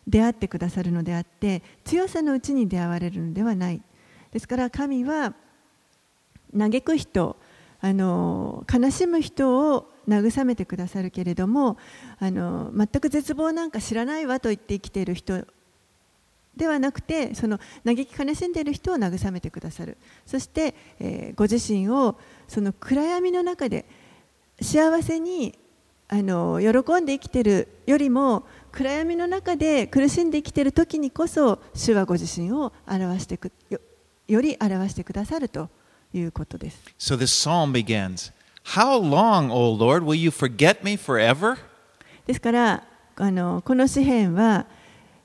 [0.09, 3.81] 出会ってくださるのであって強さのうちに出会われるのではない
[4.33, 5.35] ですから神は
[6.57, 7.37] 嘆く人
[7.81, 11.77] あの悲しむ人を慰めてくださるけれども
[12.19, 15.45] あの全く絶望なんか知らないわと言って生きている人
[16.57, 22.19] ではなくてその嘆き悲しんでいる人を慰めてくださるそして、えーご自身を
[22.49, 23.87] その暗闇の中で
[24.61, 25.57] 幸せに
[26.09, 33.81] あの喜んで生きているよりも暗闇の中で苦しんで生きている時にこそ主はご自身を表してくよ
[34.27, 35.69] より表してくださると
[36.13, 36.81] いうことです。
[36.99, 38.33] So this psalm begins
[42.27, 42.85] ですから、
[43.17, 44.67] あのこの詩篇は、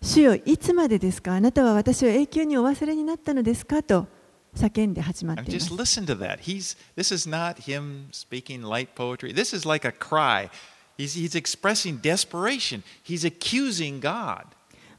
[0.01, 1.33] 主よいつまでですか？
[1.33, 3.83] あなたは私を永久にお忘れになったのですか？
[3.83, 4.07] と
[4.55, 5.51] 叫んで始まっます。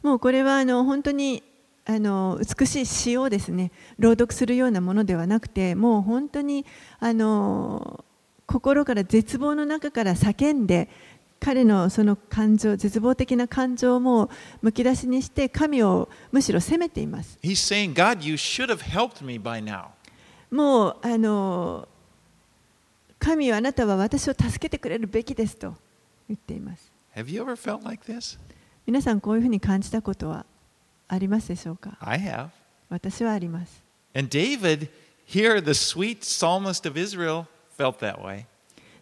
[0.02, 1.42] もうこれはあの本当に
[1.86, 6.66] あの美しい詩をですね朗読するようなものではなくて、もう本当に。
[7.00, 8.04] あの
[8.46, 10.88] 心から絶望の中から叫んで
[11.40, 14.30] 彼のその感情絶望的な感情も
[14.62, 19.88] むき出しにして神をむしろ責めています He's saying, God, you should have helped me by now.
[20.50, 21.88] もうあの
[23.18, 25.74] 神はあなたは私を助けてくれるべきですと
[26.28, 28.38] 言っています Have you ever felt like this?
[28.86, 30.46] 皆さんこういうふうに感じたことは
[31.08, 32.48] ありますでしょうか？I have.
[32.88, 33.82] 私はあります
[34.14, 34.88] And David,
[35.26, 38.46] here, the sweet psalmist of Israel, felt that way.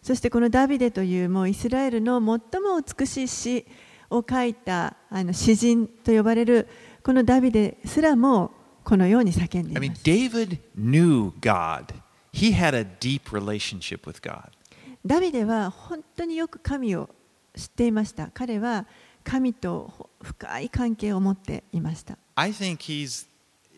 [0.01, 3.65] そしてこのダビデというもうイスラエルの最も美しい詩
[4.09, 6.67] を書いたあの詩人と呼ばれる
[7.03, 8.51] このダビデすらも
[8.83, 11.93] このように叫んで I い mean, ます David knew God.
[12.33, 14.49] He had a deep relationship with God.
[15.05, 17.09] ダビデは本当によく神を
[17.55, 18.85] 知っていました彼は
[19.23, 23.27] 神と深い関係を持っていました I think he's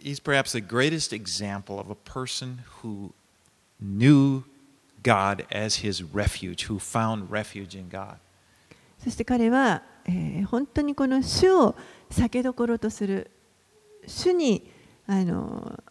[0.02, 3.12] he's perhaps the greatest example of a person who
[3.82, 4.44] knew God
[5.10, 8.18] as his refuge, who found refuge in God.
[9.04, 11.76] そして彼は、えー本当にこの主を
[12.10, 13.30] 酒どころとする
[14.08, 14.70] 主に
[15.08, 15.84] あの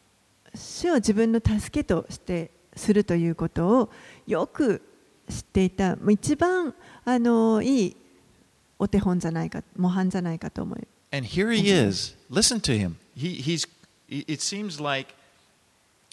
[0.55, 3.91] 主を自分の助けとしてするということを
[4.27, 4.83] よく
[5.29, 6.75] 知っていた一番
[7.05, 7.97] あのいい
[8.79, 12.17] お手本じゃないか模範じゃないかと思い And here he is.
[12.29, 12.97] Listen to him.
[13.17, 13.69] He, he's
[14.09, 15.15] it seems like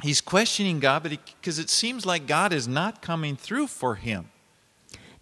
[0.03, 4.25] he's questioning God, but because it seems like God is not coming through for him.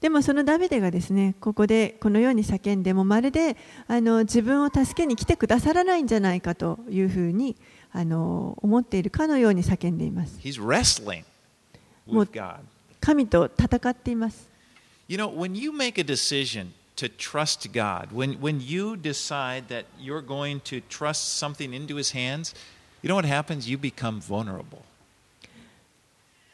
[0.01, 7.57] でもそのダビデがですねここでこのように叫んでもまるであの自分を助けに来てくださらないんじゃないかというふうに
[7.91, 11.25] あの思っているかのように叫んでいます He's wrestling
[12.07, 12.59] Well- with God.
[13.01, 14.51] 神と戦っています
[15.09, 19.87] You know, when you make a decision to trust God, when, when you decide that
[19.99, 22.55] you're going to trust something into His hands,
[23.02, 23.70] you know what happens?
[23.70, 24.84] You become vulnerable.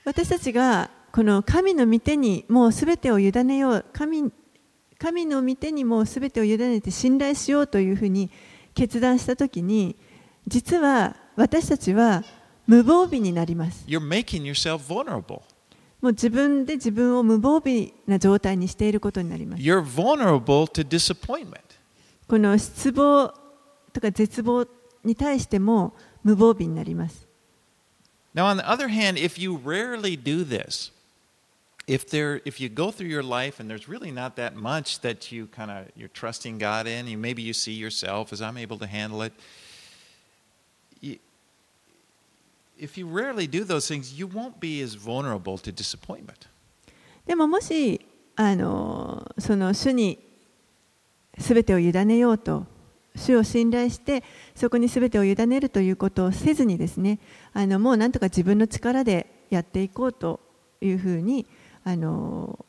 [0.04, 4.32] 私たちがこの神の御手にもうすべてを委ねよう神
[4.98, 8.30] 神の御手にもうすべてを委ねて信頼しようというふうに
[8.74, 9.96] 決断したときに
[10.48, 12.24] 実は私たちは
[12.68, 13.86] 無防備になります。
[13.88, 15.42] You're making yourself vulnerable.
[16.02, 19.64] もう自分で自分を無防備な状態にしていることになります。
[19.64, 21.62] You're vulnerable to disappointment.
[22.28, 23.34] この失望
[23.94, 24.68] とか絶望
[25.04, 25.94] に対しても
[26.25, 27.27] 無防備になります。
[28.35, 30.93] Now, on the other hand, if you rarely do this,
[31.87, 35.33] if there, if you go through your life and there's really not that much that
[35.33, 38.79] you kind of you're trusting God in, you maybe you see yourself as I'm able
[38.79, 39.33] to handle it.
[41.01, 41.19] You,
[42.79, 46.47] if you rarely do those things, you won't be as vulnerable to disappointment.
[47.27, 48.01] でももし
[48.37, 50.19] あのその主に
[51.39, 52.67] 全てを委ねようと
[53.16, 54.24] 主を信頼して
[54.56, 57.20] そこに全てを委ねるということをせずにですね
[57.54, 60.40] あのもうなんとか自分の力でやっていこうと
[60.82, 61.46] いうふうに
[61.84, 62.66] あの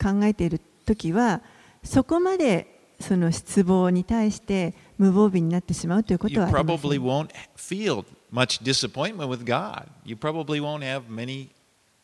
[0.00, 1.42] 考えている時は
[1.82, 9.86] そこまでその失望に対して無防備になってしまうということはありません won't feel much disappointment with God.
[10.04, 11.48] You probably won't have many,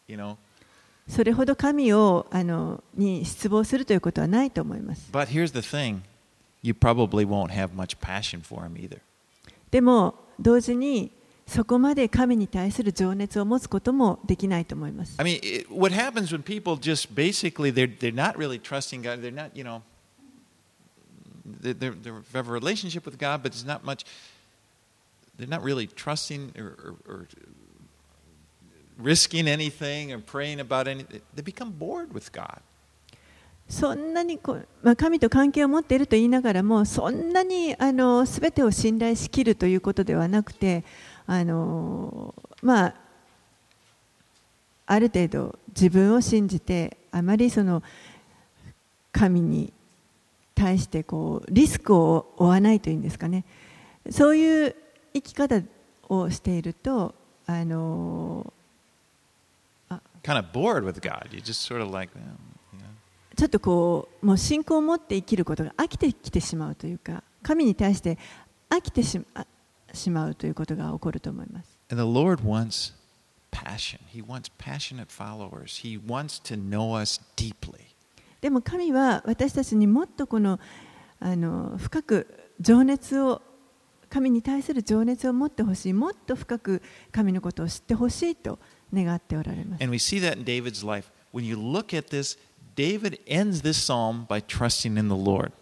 [0.06, 0.36] you know.
[1.08, 5.10] それほど神をあのに失望するということはないと思います。
[5.12, 6.00] But here's the thing
[6.63, 9.01] you probably won't have much passion for Him either.
[9.71, 11.11] でも同時に
[11.47, 15.15] そこまで神に対する情熱を持つこともできないと思います。
[15.19, 19.21] I mean, it, what happens when people just basically they're they're not really trusting God.
[19.21, 19.81] They're not, you know,
[21.43, 24.05] they're, they're, they have a relationship with God, but there's not much.
[25.37, 27.27] They're not really trusting or, or, or
[28.97, 31.21] risking anything or praying about anything.
[31.33, 32.59] They become bored with God.
[33.68, 40.84] そんなにこう、まあ、神と関係を持っていると言いながらもそんなにあの全てを信頼しきるということではなくて
[41.26, 42.94] あの、まあ、
[44.86, 47.82] ある程度自分を信じてあまりその
[49.12, 49.72] 神に
[50.54, 53.44] 対してこうリスクを負わないというんですかね
[54.10, 54.76] そういう
[55.14, 55.62] 生き方
[56.08, 57.14] をしていると
[57.46, 58.52] あの
[60.22, 61.28] Kind of bored with God.
[61.32, 62.53] You just sort of like, well, you know.
[63.36, 68.18] ちょっとこうもう信仰を持って生きることが飽きてきてしまうというか神に対して
[68.70, 71.78] 飽きてしまうということが起こると思います。
[71.90, 72.94] And the Lord wants
[73.50, 74.00] passion.
[74.12, 75.82] He wants passionate followers.
[75.82, 77.94] He wants to know us deeply.
[78.40, 80.60] でも神は私たちにもっとこの
[81.20, 83.40] あの深く情熱を
[84.10, 88.58] 神に対する情熱を持ってほしいもっと深く神のことを知ってほしいと
[88.92, 89.82] 願っておられます。
[89.82, 91.10] And we see that in David's life.
[91.32, 92.38] When you look at this,
[92.74, 95.52] David ends this psalm by trusting in the Lord.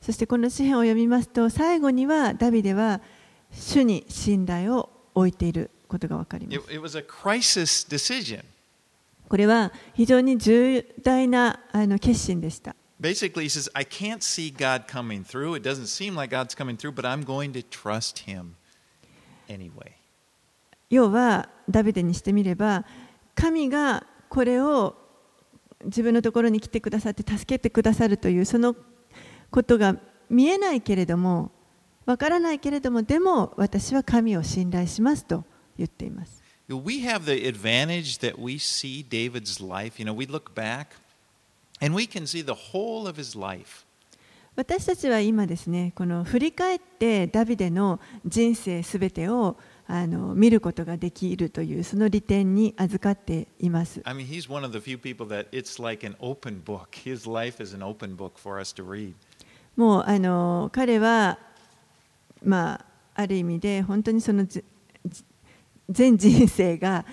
[0.00, 3.00] そしてこの詩篇を読みますと最後にはダビデは
[3.52, 6.80] 主に信頼を置いていることがわかります It,。
[6.80, 8.44] was a crisis decision.
[9.28, 12.74] これは非常に重大なあの決心でした。
[13.00, 15.54] Basically, he says, I can't see God coming through.
[15.56, 18.54] It doesn't seem like God's coming through, but I'm going to trust him
[19.48, 19.92] anyway.
[20.90, 22.84] 要はダビデにしてみれば
[23.34, 24.96] 神がこれを
[25.84, 28.76] 自分のところに来てくださって助けてくださるというその
[29.50, 29.96] ことが
[30.28, 31.50] 見えないけれども
[32.06, 35.44] わからないけれどもでも私は神を信頼しますと
[35.76, 36.42] 言っています。
[36.68, 40.00] We have the advantage that we see David's life.
[40.00, 40.88] You know, we look back
[41.80, 43.84] and we can see the whole of his life.
[44.56, 49.56] 私たちは今ですねこの振り返ってダビデの人生すべてを
[49.92, 54.00] あの見ることができるというその利点に預かっています。
[54.04, 56.90] I mean, he's one of the few people that it's like an open book.
[56.92, 59.14] His life is an open book for us to read.
[59.74, 61.40] もうあの彼は、
[62.44, 64.46] まあ、ある意味で本当にその
[65.88, 67.04] 全人生が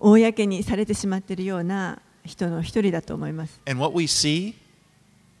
[0.00, 3.60] 公にされてしまっているような人の一人だと思います。
[3.68, 4.54] And what we see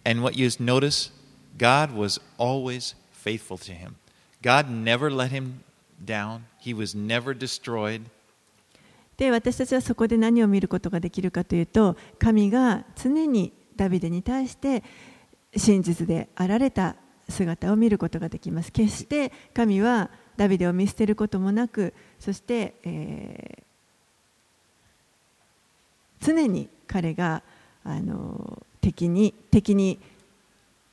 [0.04, 1.10] and what you notice,
[1.58, 3.94] God was always faithful to him.
[4.40, 5.64] God never let him
[6.04, 8.02] down, he was never destroyed.
[9.16, 14.82] で私たちはそこで何を見ることができるかというと神が常にダビデに対して
[15.54, 16.96] 真実であられた
[17.28, 18.72] 姿を見ることができます。
[18.72, 23.70] 決して神はダビデを見捨てることもなくそして、えー
[26.20, 27.42] 常に彼が
[27.82, 29.98] あの敵に敵に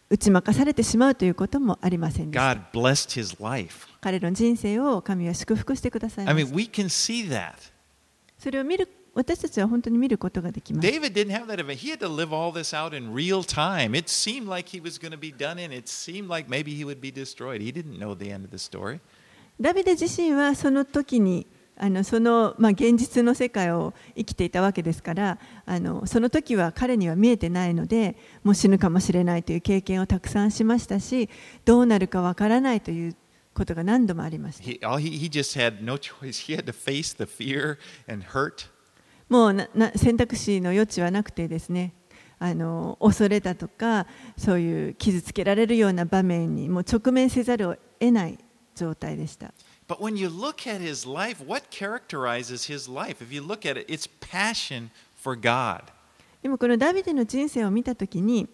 [0.09, 2.53] 打ち負かされてしまうということもありませんでした。
[2.55, 3.87] God blessed his life.
[3.99, 6.53] 彼の人生を神は祝福してください I ま mean, す。
[6.53, 7.53] we can see that.
[8.39, 10.87] それを見る私たちは本当に見ることができます。
[10.87, 11.79] David didn't have that event.
[11.79, 13.97] He had to live all this out in real time.
[13.97, 15.73] It seemed like he was going to be done in.
[15.73, 17.59] It seemed like maybe he would be destroyed.
[17.61, 18.99] He didn't know the end of the story.
[19.59, 21.47] ダビデ自身はその時に
[21.79, 31.29] あのその、まあ、現実の世界を生きていたわけですからあのその時は彼には見えてないのでもう死ぬかもしれないという経験をたくさんしましたし
[31.65, 33.15] どうなるかわからないという
[33.53, 34.87] ことが何度もありました.
[39.29, 41.93] もうなな選択肢の余地はなくてですね
[42.39, 44.07] あの恐れだとか
[44.37, 48.37] そういう傷つけられるような場面にもう直面せざるを得ない
[48.75, 49.53] 状態でした
[49.88, 53.20] But when you look at his life, what characterizes his life?
[53.20, 55.84] If you look at it, it's passion for God.
[56.42, 58.48] でもこのダビデの人生を見たときに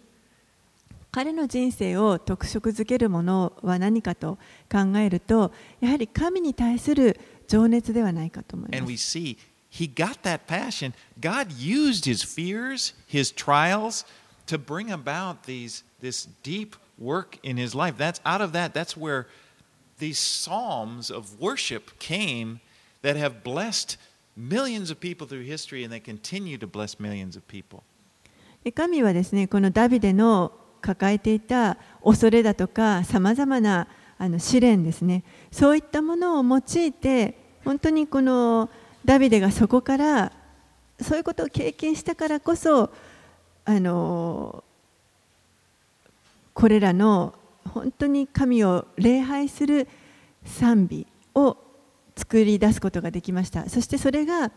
[1.10, 4.36] 彼の人生を特色づけるものは何かと
[4.70, 7.18] 考えるとやはり神に対する
[7.48, 9.18] 情熱ではないかと思い And ま we す。
[9.18, 9.38] see
[9.70, 10.92] he got that passion.
[11.18, 14.04] God used his fears, his trials
[14.46, 17.96] to bring about these this deep work in his life.
[17.96, 19.26] That's out of that, that's where
[19.99, 22.59] these psalms of worship came
[23.01, 23.97] that have blessed
[24.35, 27.83] millions of people through history and they continue to bless millions of people.
[28.71, 33.87] 神はですねこのダビデの抱えていた恐れだとかさまざまな
[34.17, 38.69] あの試練ですねそういったものを用いて本当にこの
[39.03, 40.31] ダビデがそこから
[41.01, 42.89] そういうことを経験したからこそ
[43.65, 44.63] あの
[46.53, 47.33] これらの
[47.65, 49.87] 本当に神を礼拝する
[50.45, 51.57] 賛美を
[52.15, 53.69] 作り出すことができました。
[53.69, 54.51] そしてそれが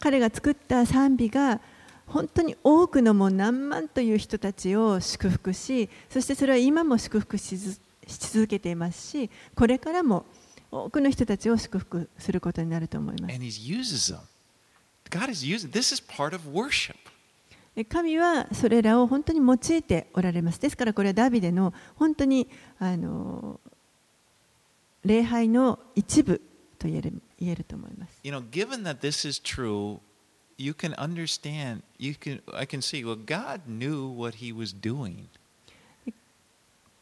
[0.00, 1.60] 彼が作った賛美が
[2.06, 7.58] 本当に多くのもう何万という人たちを祝福しそしてそれは今も祝福し
[8.06, 10.24] 続けていますしこれからも
[10.70, 13.34] 多くの人たちを祝福することになると思います。
[17.84, 22.48] 神はそれらを本当に用いておられますですからこれはダビデの本当に
[22.78, 23.60] あの
[25.04, 26.40] 礼拝の一部
[26.78, 30.00] と言える言えると思います You know, given that this is true,
[30.56, 35.26] you can understand, you can I can see, well, God knew what he was doing.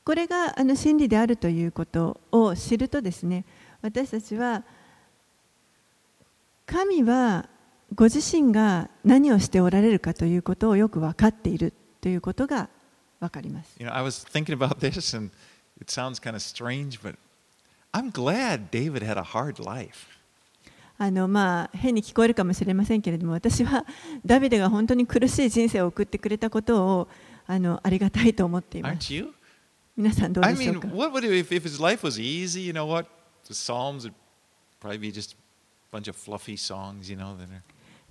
[0.04, 3.44] これがあの真理であるということを知るとですね
[3.80, 4.62] 私たちは
[6.66, 7.48] 神は
[7.94, 12.68] ご自身が何をしておられるかということをよく分かっているということが
[13.20, 13.76] 分かります。
[20.96, 23.84] あのまあ変に聞こえるかもしれませんけれども、私は
[24.24, 27.08] ダビデが本当に苦しい人生を送ってくれたことを
[27.46, 29.12] あ,のありがたいと思っています。
[29.96, 31.12] 皆さんどうでしょうか？I mean, what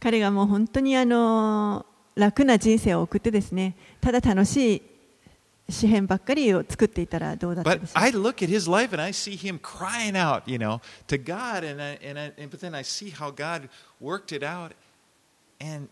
[0.03, 1.85] 彼がもう本当にあの
[2.15, 4.81] 楽な人生を送ってですねただ楽しい
[5.69, 10.81] 詩篇ばっかりを作っていたらどうだった But でしょうか I look at his life and I see him crying out, you know,
[11.07, 13.69] to God, and I, and I, and but then I see how God
[14.01, 14.73] worked it out,
[15.61, 15.87] and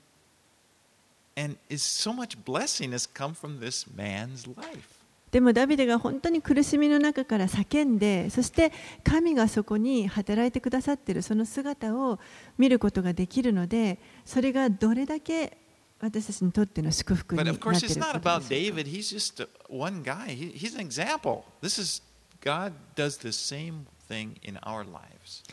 [1.37, 5.00] and is so much blessing has come from this man's life.
[5.31, 8.71] でもダビデが本当に苦しみの中から叫んでそして
[9.03, 12.19] 神がそこに働いてくださっているその姿を
[12.57, 15.57] 見ることができるのでそれがどれだけ
[16.01, 18.81] 私たちにとっての祝福になっている it's こ not と about でしょう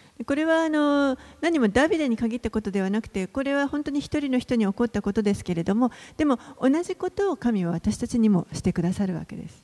[0.01, 9.63] かこれはあの何もダビデに限ったことではなくて、これは本当に一人の人に起こったことですけれども、でも同じことを神は私たちにもしてくださるわけです。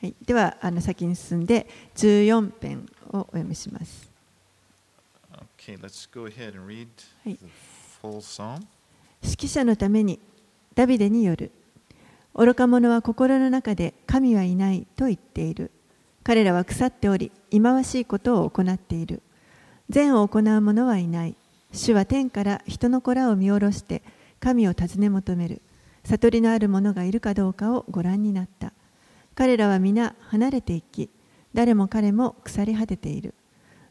[0.00, 1.66] はい、ではあの先に進んで、
[1.96, 4.08] 14編をお読みします。
[5.58, 5.78] Okay.
[9.22, 10.20] 指揮者のために
[10.76, 11.50] ダビデによる
[12.34, 15.72] 愚か者は心の中で神はいないと言っている。
[16.26, 19.22] 彼らは腐っており忌まわしいことを行っている。
[19.88, 21.36] 善を行う者はいない。
[21.72, 24.02] 主は天から人の子らを見下ろして
[24.40, 25.62] 神を尋ね求める。
[26.02, 28.72] 悟りのある者がいるかどうかをご覧になった。
[29.36, 31.10] 彼らは皆離れていき
[31.54, 33.32] 誰も彼も腐り果てている。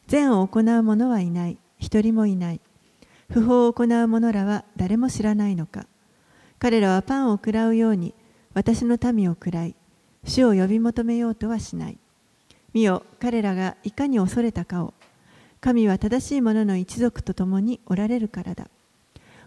[0.07, 1.57] 善を行う者はいない。
[1.79, 2.59] 一人もいない。
[3.31, 5.87] 不法を行う者らは誰も知らないのか。
[6.59, 8.13] 彼らはパンを食らうように
[8.53, 9.75] 私の民を食らい
[10.25, 11.97] 主を呼び求めようとはしない。
[12.75, 14.93] 見よ彼らがいかに恐れたかを。
[15.61, 18.67] 神は正しい者の一族と共におられるからだ。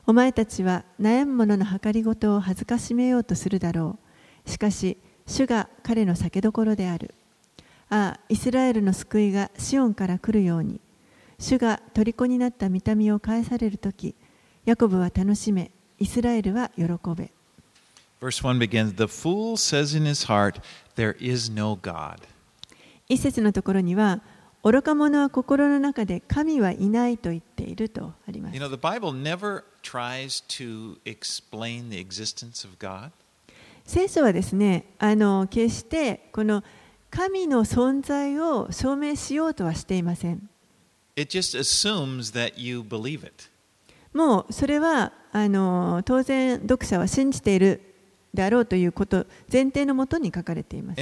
[0.07, 3.99] お前たちは悩む者の計りごとを恥ずかしめようとするだろ
[4.47, 4.51] う。
[4.51, 7.14] しかし主が彼の酒どころである。
[7.91, 10.81] ああイスラエルの救いがシオンから来るように。
[11.39, 14.14] 主が虜になった見た目を返されるとき、
[14.64, 17.31] ヤコブは楽しめ、イスラエルは喜べ。
[18.22, 20.62] Verse 1 begins The fool says in his heart,
[20.97, 22.20] There is no God.
[23.09, 24.21] 一節のところには、
[24.63, 28.61] 愚か者は心の中で神はいないと言っているとあります You。
[28.61, 33.11] know, the Bible never tries to explain the existence of God.
[33.87, 36.63] 聖書はですね、あの決してこの
[37.11, 40.49] 神の存在を証明しようとはしていません。
[41.17, 43.49] It just assumes that you believe it.
[44.13, 47.88] もうそれはあの当然読者は信じている
[48.33, 51.01] であろうということ前提のもとに書かれています。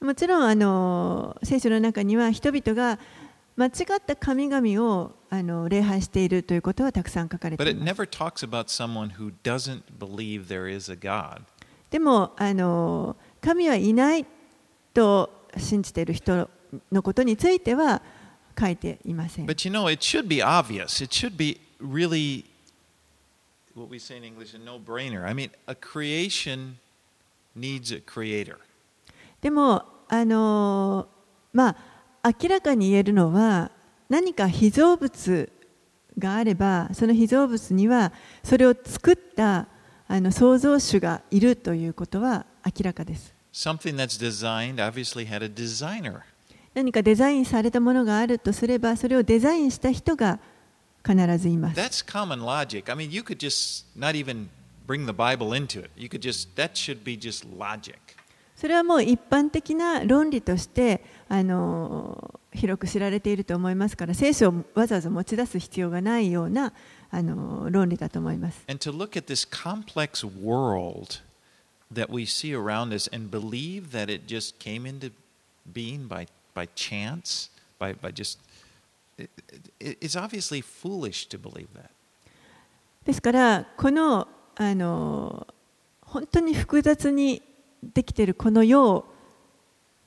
[0.00, 2.98] もちろんあの聖書の中には人々が
[3.56, 7.84] 間違った神々をあの礼拝しているということはたくさん書かれています。
[11.90, 14.26] でもあの神はいない
[14.92, 16.50] と信じている人
[16.90, 18.02] のことについては
[18.58, 19.46] 書いていません。
[21.84, 22.44] really
[29.40, 31.08] でも、あの
[31.52, 31.76] ま
[32.22, 33.70] あ、明らかに言えるのは
[34.08, 35.50] 何か被造物
[36.18, 38.12] があればその被造物には
[38.42, 39.66] それを作った
[40.06, 43.34] あの創造主がいるということは明らかです。
[46.74, 50.40] 何かデザインされたものがあるとすればそれをデザインした人が
[51.04, 51.80] 必ずいます。
[51.80, 52.90] That's common logic.
[52.90, 54.48] I mean, you could just not even
[54.86, 55.90] bring the Bible into it.
[55.96, 57.96] You could just, that should be just logic.
[58.56, 66.72] それはもう一般的な論理としてあの広く知られていると思いますから聖書をわざわざ持ち出す必要がないような
[67.10, 68.62] あの論理だと思います。
[68.68, 71.20] And to look at this complex world
[71.92, 75.12] that we see around us and believe that it just came into
[75.72, 78.38] being by, by chance, by, by just.
[79.16, 79.30] It,
[79.80, 81.90] it, it's obviously foolish to believe that.
[83.04, 85.46] ですからこのあの
[86.00, 87.42] 本当に複雑に
[87.82, 89.04] できているこの世を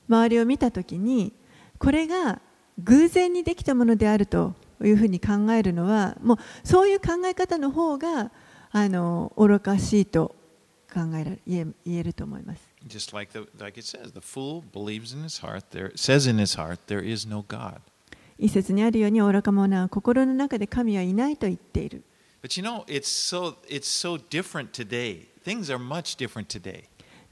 [0.09, 1.33] 周りを見たときに
[1.77, 2.41] これが
[2.79, 8.31] 偶然にできたものであるというふうに考えるのはもうそういう考え方の方が
[8.71, 10.35] あの愚かしいと
[10.93, 12.61] 考えられ言え言えると思います。
[12.87, 16.57] Just like, the, like it says, the fool believes in his heart, there, says in his
[16.57, 17.81] heart, there is no God.
[18.37, 22.03] 一節にあるように愚か者は心の中で神はいないと言っている。
[22.41, 25.27] But you know, it's so, it's so different today.
[25.43, 26.83] Things are much different today.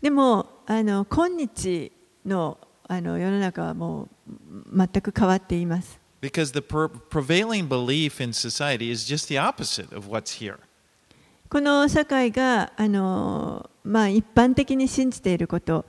[0.02, 1.92] でもあの今日
[2.26, 4.10] のあの世の中はもう
[4.76, 6.00] 全く変わっています。
[6.22, 10.58] Because the prevailing belief in society is just the opposite of what's here.
[11.50, 15.86] この社会があの、まあ、一般的に信じていること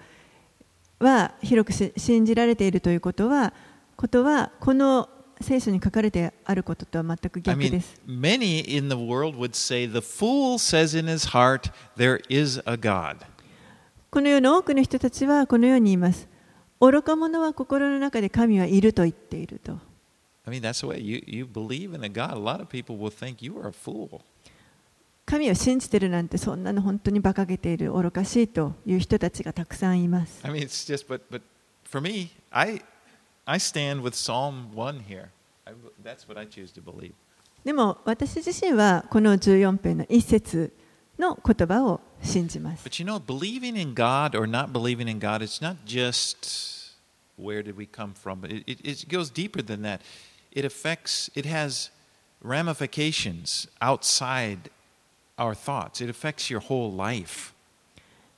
[0.98, 3.52] は広くし信じられているということは
[3.97, 5.09] ことはこの
[5.40, 8.01] 聖書に書かれてあることとは全く I 逆で mean, す。
[8.07, 13.18] many in the world would say, the fool says in his heart, there is a God.
[14.11, 16.28] この世の多くの人たちはこのように言います。
[16.80, 19.78] 愚か者は心の中で神はいると言っていると。
[20.47, 22.34] I mean, that's the way you, you believe in a God.
[22.34, 24.20] A lot of people will think you are a fool.
[25.26, 30.40] 神を信じてるなんてそんなの本当に馬鹿げている愚かしいという人たちがたくさんいます。
[30.44, 31.42] I mean, it's just, but, but
[31.84, 32.80] for me, I,
[33.45, 35.32] I stand with Psalm 1 here.
[35.65, 35.72] I,
[36.03, 37.13] that's what I choose to believe.
[37.63, 40.74] でも私自身はこの14編の一節
[41.19, 42.88] の言葉を信じます。
[42.88, 46.95] But you know, believing in God or not believing in God, it's not just
[47.38, 50.01] where did we come from, but it, it, it goes deeper than that.
[50.51, 51.91] It affects, it has
[52.43, 54.69] ramifications outside
[55.38, 57.53] our thoughts, it affects your whole life.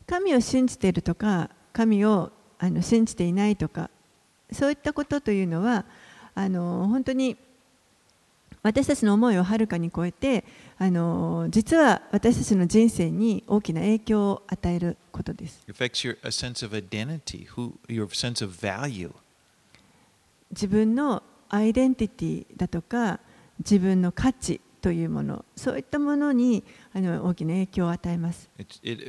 [0.05, 3.89] 神を信じているとか神をあの信じていないとか
[4.52, 5.84] そういったことというのは
[6.34, 7.36] あの本当に
[8.62, 10.44] 私たちの思いをはるかに超えて
[10.78, 15.64] あの実は私たちの人生に大きな影響を与えることです。
[20.50, 23.20] 自分のアイデンティティだとか
[23.58, 28.48] 自分の価値というものそういったものにあの大きな影響を与えます。
[28.58, 29.08] It, it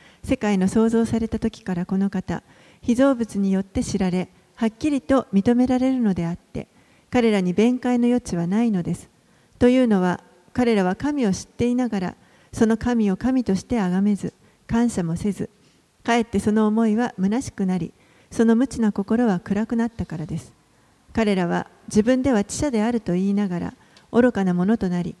[0.23, 2.43] 世界の創造された時からこの方
[2.81, 6.67] 被造物によって知られはっきりと認められるのであって
[7.09, 9.09] 彼らに弁解の余地はないのです。
[9.59, 10.21] というのは
[10.53, 12.15] 彼らは神を知っていながら
[12.51, 14.33] その神を神として崇めず
[14.67, 15.49] 感謝もせず
[16.03, 17.93] かえってその思いは虚しくなり
[18.29, 20.53] その無知な心は暗くなったからです。
[21.13, 23.73] 彼らは自分では知者であると言いながら
[24.11, 25.15] 愚かなものとなり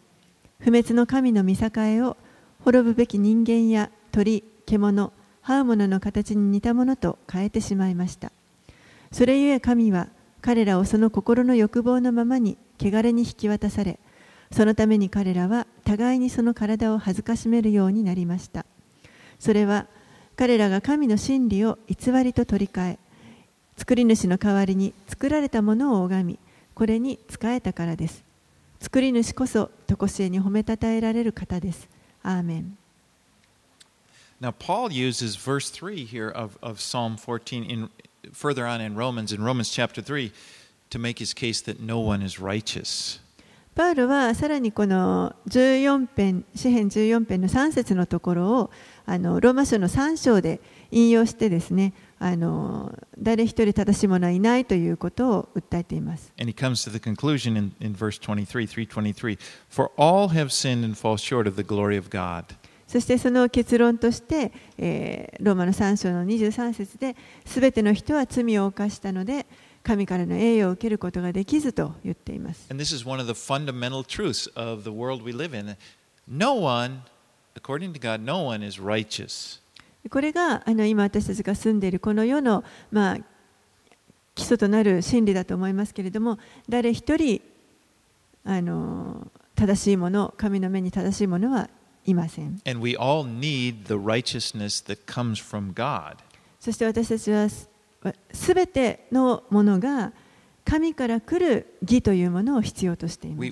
[0.59, 1.67] 不滅の神の見境
[2.07, 2.17] を
[2.63, 5.11] 滅ぶべき人間や鳥、獣、
[5.43, 8.31] 這う者の形に似たものと変えてしまいました。
[9.11, 10.07] それゆえ神は
[10.41, 13.99] 彼らをその心の欲望のままに汚れに引き渡され
[14.51, 18.65] そのために彼らは互いにその体を恥ずかしめるようになりました。
[19.39, 19.87] それは
[20.37, 22.99] 彼らが神の真理を偽りと取り替え
[23.75, 26.39] 作り主の代わりに作られたものを拝み
[26.73, 28.23] これに仕えたからです。
[28.79, 31.89] 作り主こそ常しえに褒めたたえられる方です。
[32.23, 32.77] アーメン。
[34.40, 37.88] Now, Paul uses verse 3 here of, of Psalm 14 in,
[38.32, 40.30] further on in Romans, in Romans chapter 3,
[40.90, 43.20] to make his case that no one is righteous.
[43.74, 48.70] パウロはさらにこの14編、詩編14編の3節のところを
[49.04, 56.32] あのローマ書の3章で引用してですね、あの誰一人正しい者はいないということを訴えています。
[56.40, 59.38] And he comes to the conclusion in, in verse 23, 323
[59.68, 62.56] For all have sinned and fall short of the glory of God.
[62.91, 67.15] そしてその結論として、えーローマの3章の23節で、
[67.45, 69.45] すべての人は罪を犯したので、
[69.81, 72.67] 神からの栄誉を受けることができずと言っています。
[72.69, 75.77] And this is one of the fundamental truths of the world we live in.
[76.27, 77.03] No one,
[77.55, 79.61] according to God, no one is righteous.
[80.09, 83.17] これがあの今私たちが住んでいるこの世の、まあ、
[84.35, 87.41] 基礎となる真理だと思いますけれども誰一人
[88.43, 91.69] あの正しいもの神の目に正しいものは
[92.05, 92.61] いません。
[96.59, 100.13] そして私たちはすべてのものが
[100.63, 103.49] 神から来る義というものを必要としています。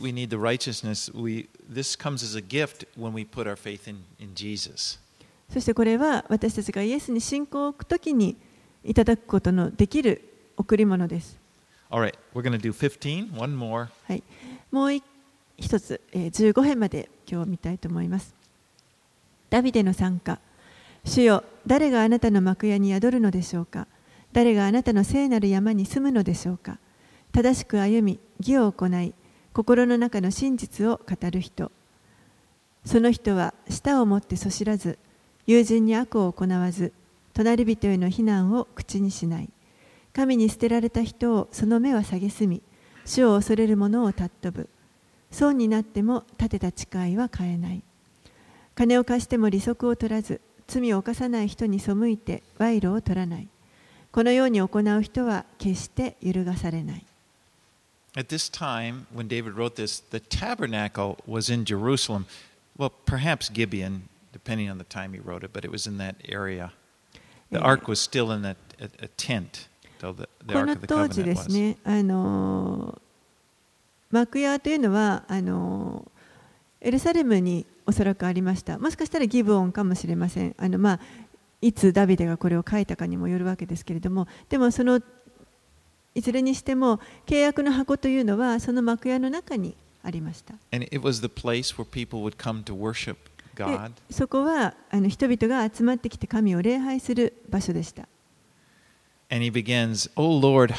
[5.52, 8.38] そしてこれは私たちがイエスに信仰を置くときに
[8.84, 10.22] いただくことのできる
[10.58, 11.40] 贈り物です。
[14.08, 14.24] はい、
[14.72, 14.94] もう
[15.58, 18.39] 一つ、15編まで今日見たいと思います。
[19.50, 20.40] ダビデの参加。
[21.06, 23.88] 主よ、誰があなたの幕屋に宿るのでしょうか？
[24.32, 26.78] 誰があなたの聖なる山に住むのでしょうか？
[27.32, 29.14] 正しく歩み、義を行い、
[29.54, 31.72] 心の中の真実を語る人。
[32.86, 34.98] その人は舌を持ってそしらず、
[35.46, 36.94] 友人に悪を行わず、
[37.34, 39.50] 隣人への非難を口にしない。
[40.14, 42.62] 神に捨てられた人をその目は蔑み、
[43.06, 44.70] 主を恐れる者を尊ぶ。
[45.32, 47.84] 損になっても立てた誓いは変えない。
[48.80, 53.48] 金を貸しても利息を取らず、罪を犯さない人に背いて賄賂を取らない。
[54.10, 57.06] このように行う人は決して揺るがされない。
[58.16, 62.26] At this time, when David wrote this, the tabernacle was in Jerusalem.
[62.78, 66.16] Well, perhaps Gibeon, depending on the time he wrote it, but it was in that
[66.30, 66.72] area.
[67.52, 69.68] The ark was still in a, a, a tent,
[70.00, 71.54] though the, the こ ark の of the 当時 covenant です was.
[71.54, 73.02] ね、あのー
[74.12, 78.78] 幕屋というのはあのーエルサレムにおそらくありました。
[78.78, 80.56] もしかしたらギブオンかもしれません。
[80.58, 81.00] あのまあ
[81.60, 85.02] いつダビデがこれを書いたかにもよるわけですけれども、でもその
[86.14, 90.54] いずれにしても契約の箱というのはその幕屋の中にありました。
[94.12, 98.08] そこはあの人々が集まってきて神を礼拝する場所でした。
[99.32, 100.74] And he begins, O Lord,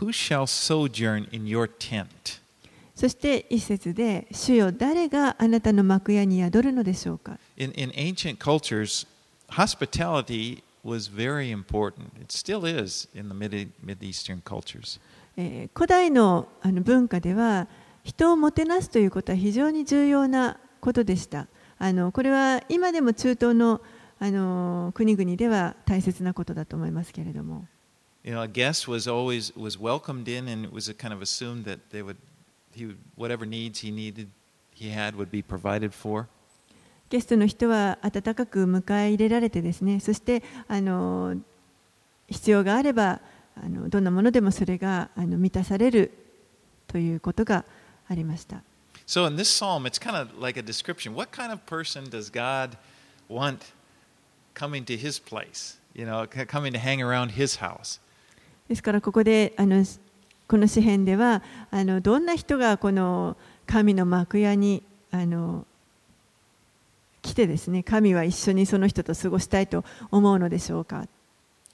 [0.00, 2.43] who shall sojourn in your tent?
[2.94, 9.06] そして一節で、主よ誰があなたの幕屋に宿るのでしょうか In, in ancient cultures,
[9.48, 12.10] hospitality was very important.
[12.20, 15.00] It still is in the Mid, Mid-Eastern cultures.
[15.36, 17.66] えー古代のあの文化では
[18.04, 21.48] 人をもてなすということは非常に重要なことでした。
[21.78, 23.80] あのこれは今でも中東の
[24.20, 27.66] あの国々では大切なことだと思いますけれども、
[28.22, 31.64] You know, a guest was always was welcomed in, and it was a kind of assumed
[31.64, 32.16] that they would,
[32.74, 34.28] he would, whatever needs he needed,
[34.74, 36.26] he had would be provided for.
[37.10, 41.36] ゲストの人は温かく迎え入れられてですね、そしてあの
[42.28, 43.20] 必要があれば
[43.56, 46.12] あのどんなものでもそれがあの満たされる
[46.86, 47.64] ということが
[48.08, 48.62] ありました。
[49.06, 51.14] So in this psalm, it's kind of like a description.
[51.14, 52.76] What kind of person does God
[53.28, 53.72] want
[54.54, 55.78] coming to His place?
[55.94, 58.00] You know, coming to hang around His house.
[58.68, 59.84] ですからここであの
[60.48, 63.36] この詩篇ではあのどんな人がこの
[63.66, 65.66] 神の幕屋にあの
[67.22, 71.06] 来てですね神は一緒にその人と過ごしたいと思うのでしょうか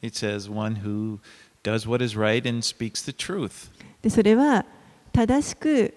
[0.03, 1.19] It says, one who
[1.63, 3.71] does what is right and speaks the truth.
[4.03, 4.65] でそれは
[5.13, 5.93] 正しく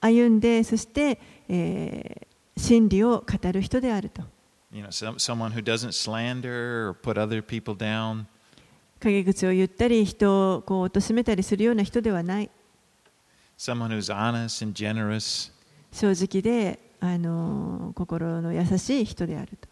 [0.00, 2.30] 歩んでそして、えー
[2.60, 4.22] 真理を語る人であると
[4.72, 8.26] You know, some, someone who doesn't slander or put other people down.
[9.00, 12.50] 陰口を言ったり、人をこう貶めたりするような人ではない。
[15.92, 19.68] 正直で、あの心の優しい人であると。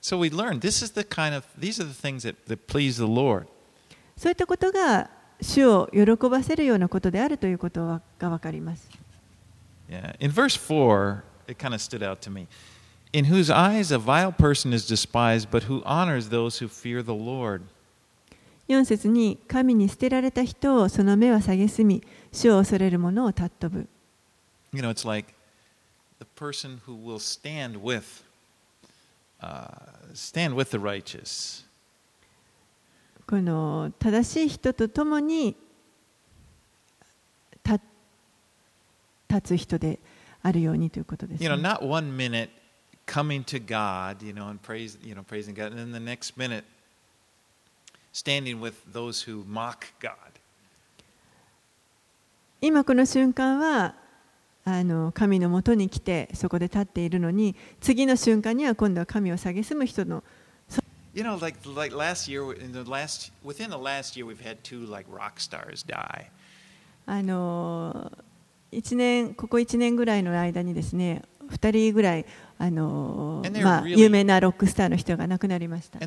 [4.17, 5.11] そういったことが、
[5.41, 8.89] 主を喜ばせるようなことであるということがわかります。
[13.11, 17.63] In whose eyes a vile person is despised, but who honors those who fear the Lord.
[18.69, 22.03] 4節に神に捨てられた人をその目は蔑み、
[22.33, 23.89] 主を恐れる者を尊ぶ。
[24.75, 25.33] You know, it's like
[26.19, 28.23] the person who will stand with,
[29.41, 29.69] uh,
[30.13, 31.65] stand with the righteous.
[33.27, 35.57] この正しい人と共に
[37.65, 37.81] 立
[39.29, 39.99] 立つ人で
[40.43, 41.63] あるようにということです、You know, ね。
[41.63, 42.51] not one minute
[43.07, 46.37] coming to God, you know, and praise, you know, praising God, and then the next
[46.37, 46.65] minute
[48.13, 50.15] standing with those who mock God.
[52.61, 53.95] 今この瞬間は
[54.65, 60.23] あの神のもとに来てそこで立っているのに次の瞬間には今度は神を蔑む人の
[61.15, 64.63] You know, like like last year, in the last within the last year, we've had
[64.63, 66.31] two like rock stars die.
[67.07, 68.13] あの
[68.71, 72.27] 一年ここ1年ぐらいの間にですね2人ぐらい
[72.61, 76.01] あのまあ、有名なロックスターの人が亡くなりました。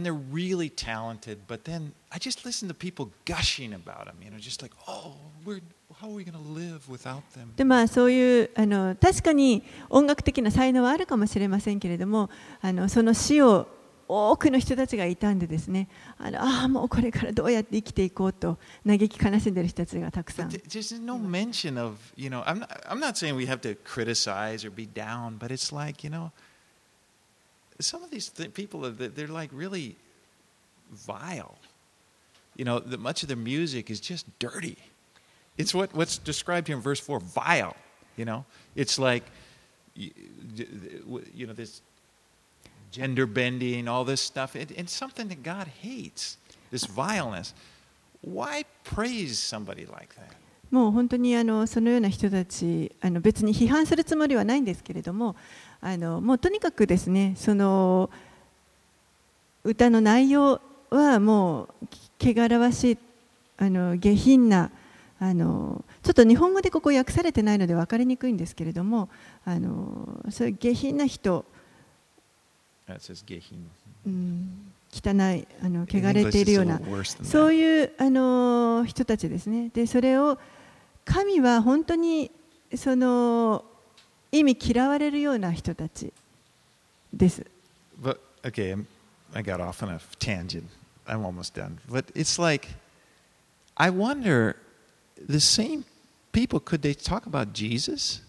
[7.56, 12.30] で、まあ、そういうあの確かに音楽的な才能はあるかもしれませんけれども、
[12.62, 13.68] あのその死を
[14.11, 15.89] 多くの人たちが傷んでですね
[16.19, 23.47] あのああもうこれからどうやって生きていこうと嘆き悲しんでいる人たちがたくさ But ん th- there's no mention of, you know, I'm not, I'm not saying we
[23.47, 26.31] have to criticize or be down, but it's like, you know,
[27.81, 29.97] some of these th- people, are, they're like really
[30.93, 31.57] vile.
[32.57, 34.77] You know, the, much of their music is just dirty.
[35.59, 37.75] It's what, what's described here in verse 4 vile.
[38.17, 38.45] You know,
[38.77, 39.25] it's like,
[39.95, 40.11] you,
[41.35, 41.83] you know, this
[42.92, 44.56] Gender bending, all this stuff.
[44.56, 46.38] It, it's something that God hates,
[46.72, 47.54] this vileness.
[48.22, 50.36] Why praise somebody like that?
[50.70, 55.36] もう本当にあのそのような人たちあの別に批判するつもりはないんですけれども
[55.82, 58.10] あのもうとにかくですねその
[59.66, 61.68] 歌の内容はもう
[62.22, 62.98] 汚らわしい
[63.58, 64.72] あの下品な
[65.20, 69.10] あのちょっと日本語でここ訳されてないので分かりにくいんですけれども
[69.46, 71.46] あのそういう下品な人、
[74.07, 77.53] うん、汚いあの In 汚れ English, てい it's る a ような little worse than そう that.
[77.53, 79.71] いうあの人たちですね。
[79.71, 80.39] で、それを
[81.05, 82.31] 神は本当に
[82.75, 83.65] その
[84.31, 86.13] 意味嫌われるような人たち
[87.13, 87.45] です。
[88.01, 88.87] But okay, I'm,
[89.35, 90.65] I got off on a tangent.
[91.07, 91.79] I'm almost done.
[91.89, 92.69] But it's like,
[93.77, 94.57] I wonder,
[95.29, 95.85] the same
[96.33, 98.21] people could they talk about Jesus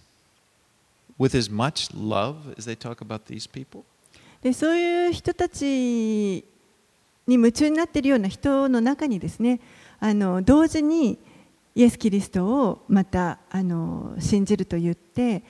[1.18, 3.84] with as much love as they talk about these people?
[4.43, 5.65] でそういう人たち
[7.27, 9.61] に夢中になっているような人の中にですね
[10.01, 11.19] あの同時に
[11.75, 15.43] イエス・キリストをまたあの信じると言って。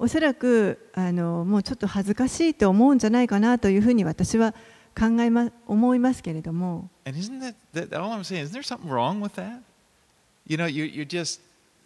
[0.00, 4.54] おそらくあのもうちょっと恥ずかしいと思うんじゃないかなというふうに私は
[4.96, 6.88] 考えま思いますけれども。
[7.04, 8.44] And isn't that, that all I'm saying?
[8.44, 9.60] is there's something wrong with that?
[10.46, 11.40] You know, you you just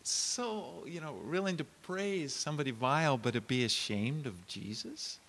[0.04, 5.20] so, you know, willing to praise somebody vile, but to be ashamed of Jesus?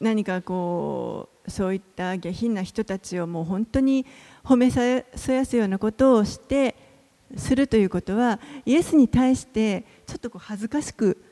[0.00, 4.04] 何かこうそういった下品な人たちをもう本当に
[4.42, 4.80] 褒めさ
[5.14, 6.74] そやすようなことをして
[7.36, 11.22] するということはイエスに対してちょっとこう恥ずかしく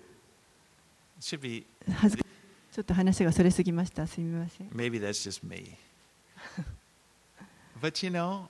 [1.21, 2.25] 恥ずか
[2.73, 5.77] ちょっと話がそれすぎましたすみません Maybe that's just me.
[7.83, 8.49] but you know,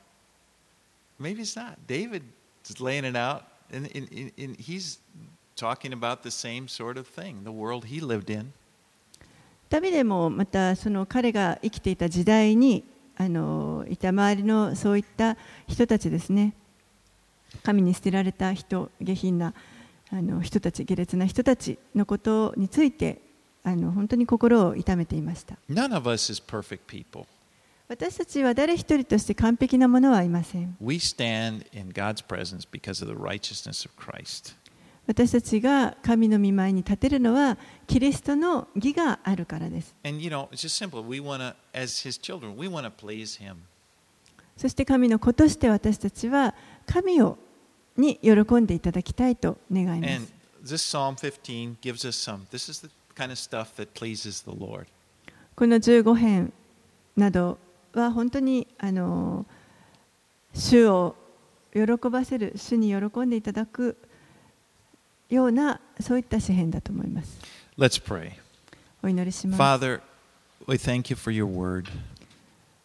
[1.18, 1.76] maybe it's not.
[1.86, 2.22] David
[2.68, 4.98] is laying it out, and, and, and- he's
[5.56, 8.52] talking about the same sort of thing, the world he lived in.
[9.68, 12.84] ダビデもまたその彼が生きていた時代に
[13.16, 15.36] あのいた周りのそういった
[15.68, 16.54] 人たちですね
[17.62, 19.54] 神に捨てられた人下品な
[20.10, 23.20] あの人たち下劣な人たちのことについて
[23.62, 27.26] あの本当に心を痛めていました None of us is perfect people.
[27.90, 30.76] 私たちは誰一人として完璧なものはいません。
[35.08, 39.96] 私たちが神の見舞いに立てるのは、キリストの義があるからです。
[44.56, 46.54] そして神の子として私たちは、
[46.86, 47.38] 神を
[47.96, 50.32] に喜んでいただきたいと願います。
[55.56, 56.52] この十五編
[57.16, 57.58] など、
[57.92, 59.46] は本当にあの
[60.54, 61.16] 主を
[61.72, 63.96] 喜ばせる、主に喜んでいただく
[65.28, 67.38] ようなそういった詩篇だと思います。
[67.78, 68.32] Let's pray.
[69.02, 69.62] お祈りします。
[69.62, 70.00] Father,
[70.66, 71.88] we thank you for your word.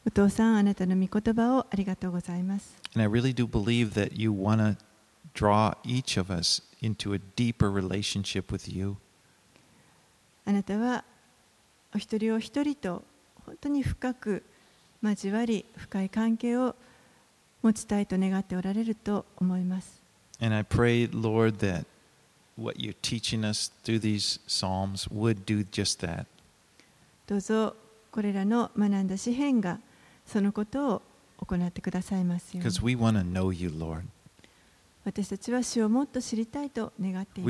[0.08, 2.76] お父さん、あなたの御言葉をありがとうございます。
[2.96, 4.78] And I really do believe that you want to
[5.34, 8.98] draw each of us into a deeper relationship with you.
[10.46, 11.04] あなたは
[11.94, 13.04] お一人お一人と
[13.46, 14.44] 本当に深く
[15.02, 16.76] 交わり深い関係を
[17.62, 20.02] 持ちたいと願っておられると思います。
[27.28, 27.76] どうぞ
[28.12, 29.80] これらの学んだ詩篇が
[30.26, 31.02] そのことを
[31.46, 32.58] 行ってくださいます
[35.04, 37.50] 私たちは主をもっと知りたいと願ってます。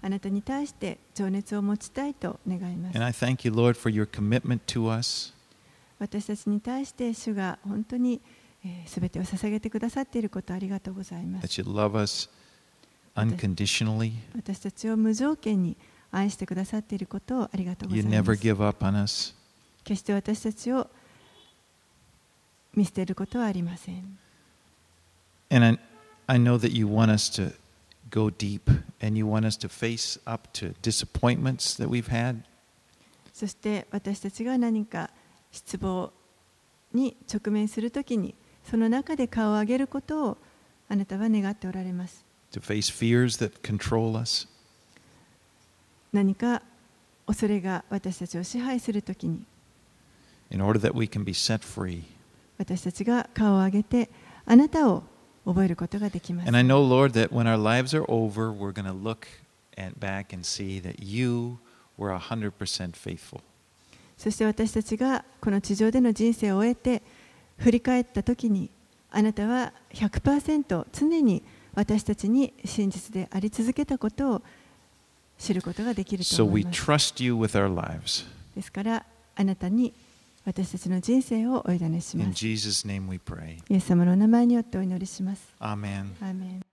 [0.00, 2.96] あなたに対して情熱を持ちたいと願います。
[5.98, 8.20] 私たちに対して主が本当に
[8.86, 11.46] すべてを捧げてくださっていることありがとうございます。
[11.46, 11.62] 私,
[14.60, 15.76] たちを無条件に
[16.10, 19.34] 愛してくださっていることをありがとうございます。
[19.84, 20.88] 決して私たちを
[22.74, 24.18] 見捨てることはありません。
[26.30, 27.10] I know that you want
[33.32, 35.10] そして私たちが何か
[35.58, 36.12] 失望
[36.94, 38.34] に直面するときに
[38.64, 40.38] その中で顔を上げることを
[40.88, 44.46] あなたは願っておられます to face fears that control us.
[46.12, 46.62] 何か
[47.26, 49.42] 恐れが私たちを支配するときに
[50.50, 52.04] in order that we can be set free.
[52.56, 54.08] 私たちが顔を上げて
[54.46, 55.02] あなたを
[55.44, 59.26] 覚えることができます And I know, Lord, that when our lives are over, we're going to look
[59.76, 61.58] at back and see that you
[61.98, 63.40] were 100% faithful.
[64.18, 67.02] そして私たちがこの地上での人生を終えて
[67.58, 68.68] 振り返ったときに
[69.10, 71.42] あなたは100%常に
[71.74, 74.42] 私たちに真実であり続けたことを
[75.38, 76.82] 知ることができると So 思います。
[77.72, 78.26] lives.
[78.56, 79.06] ですから
[79.36, 79.94] あなたに
[80.44, 82.46] 私たちの人生をお委ねします。
[82.46, 82.52] イ
[83.74, 85.54] エス様のお名前によってお祈りします。
[85.60, 86.14] Amen.
[86.20, 86.67] アーメン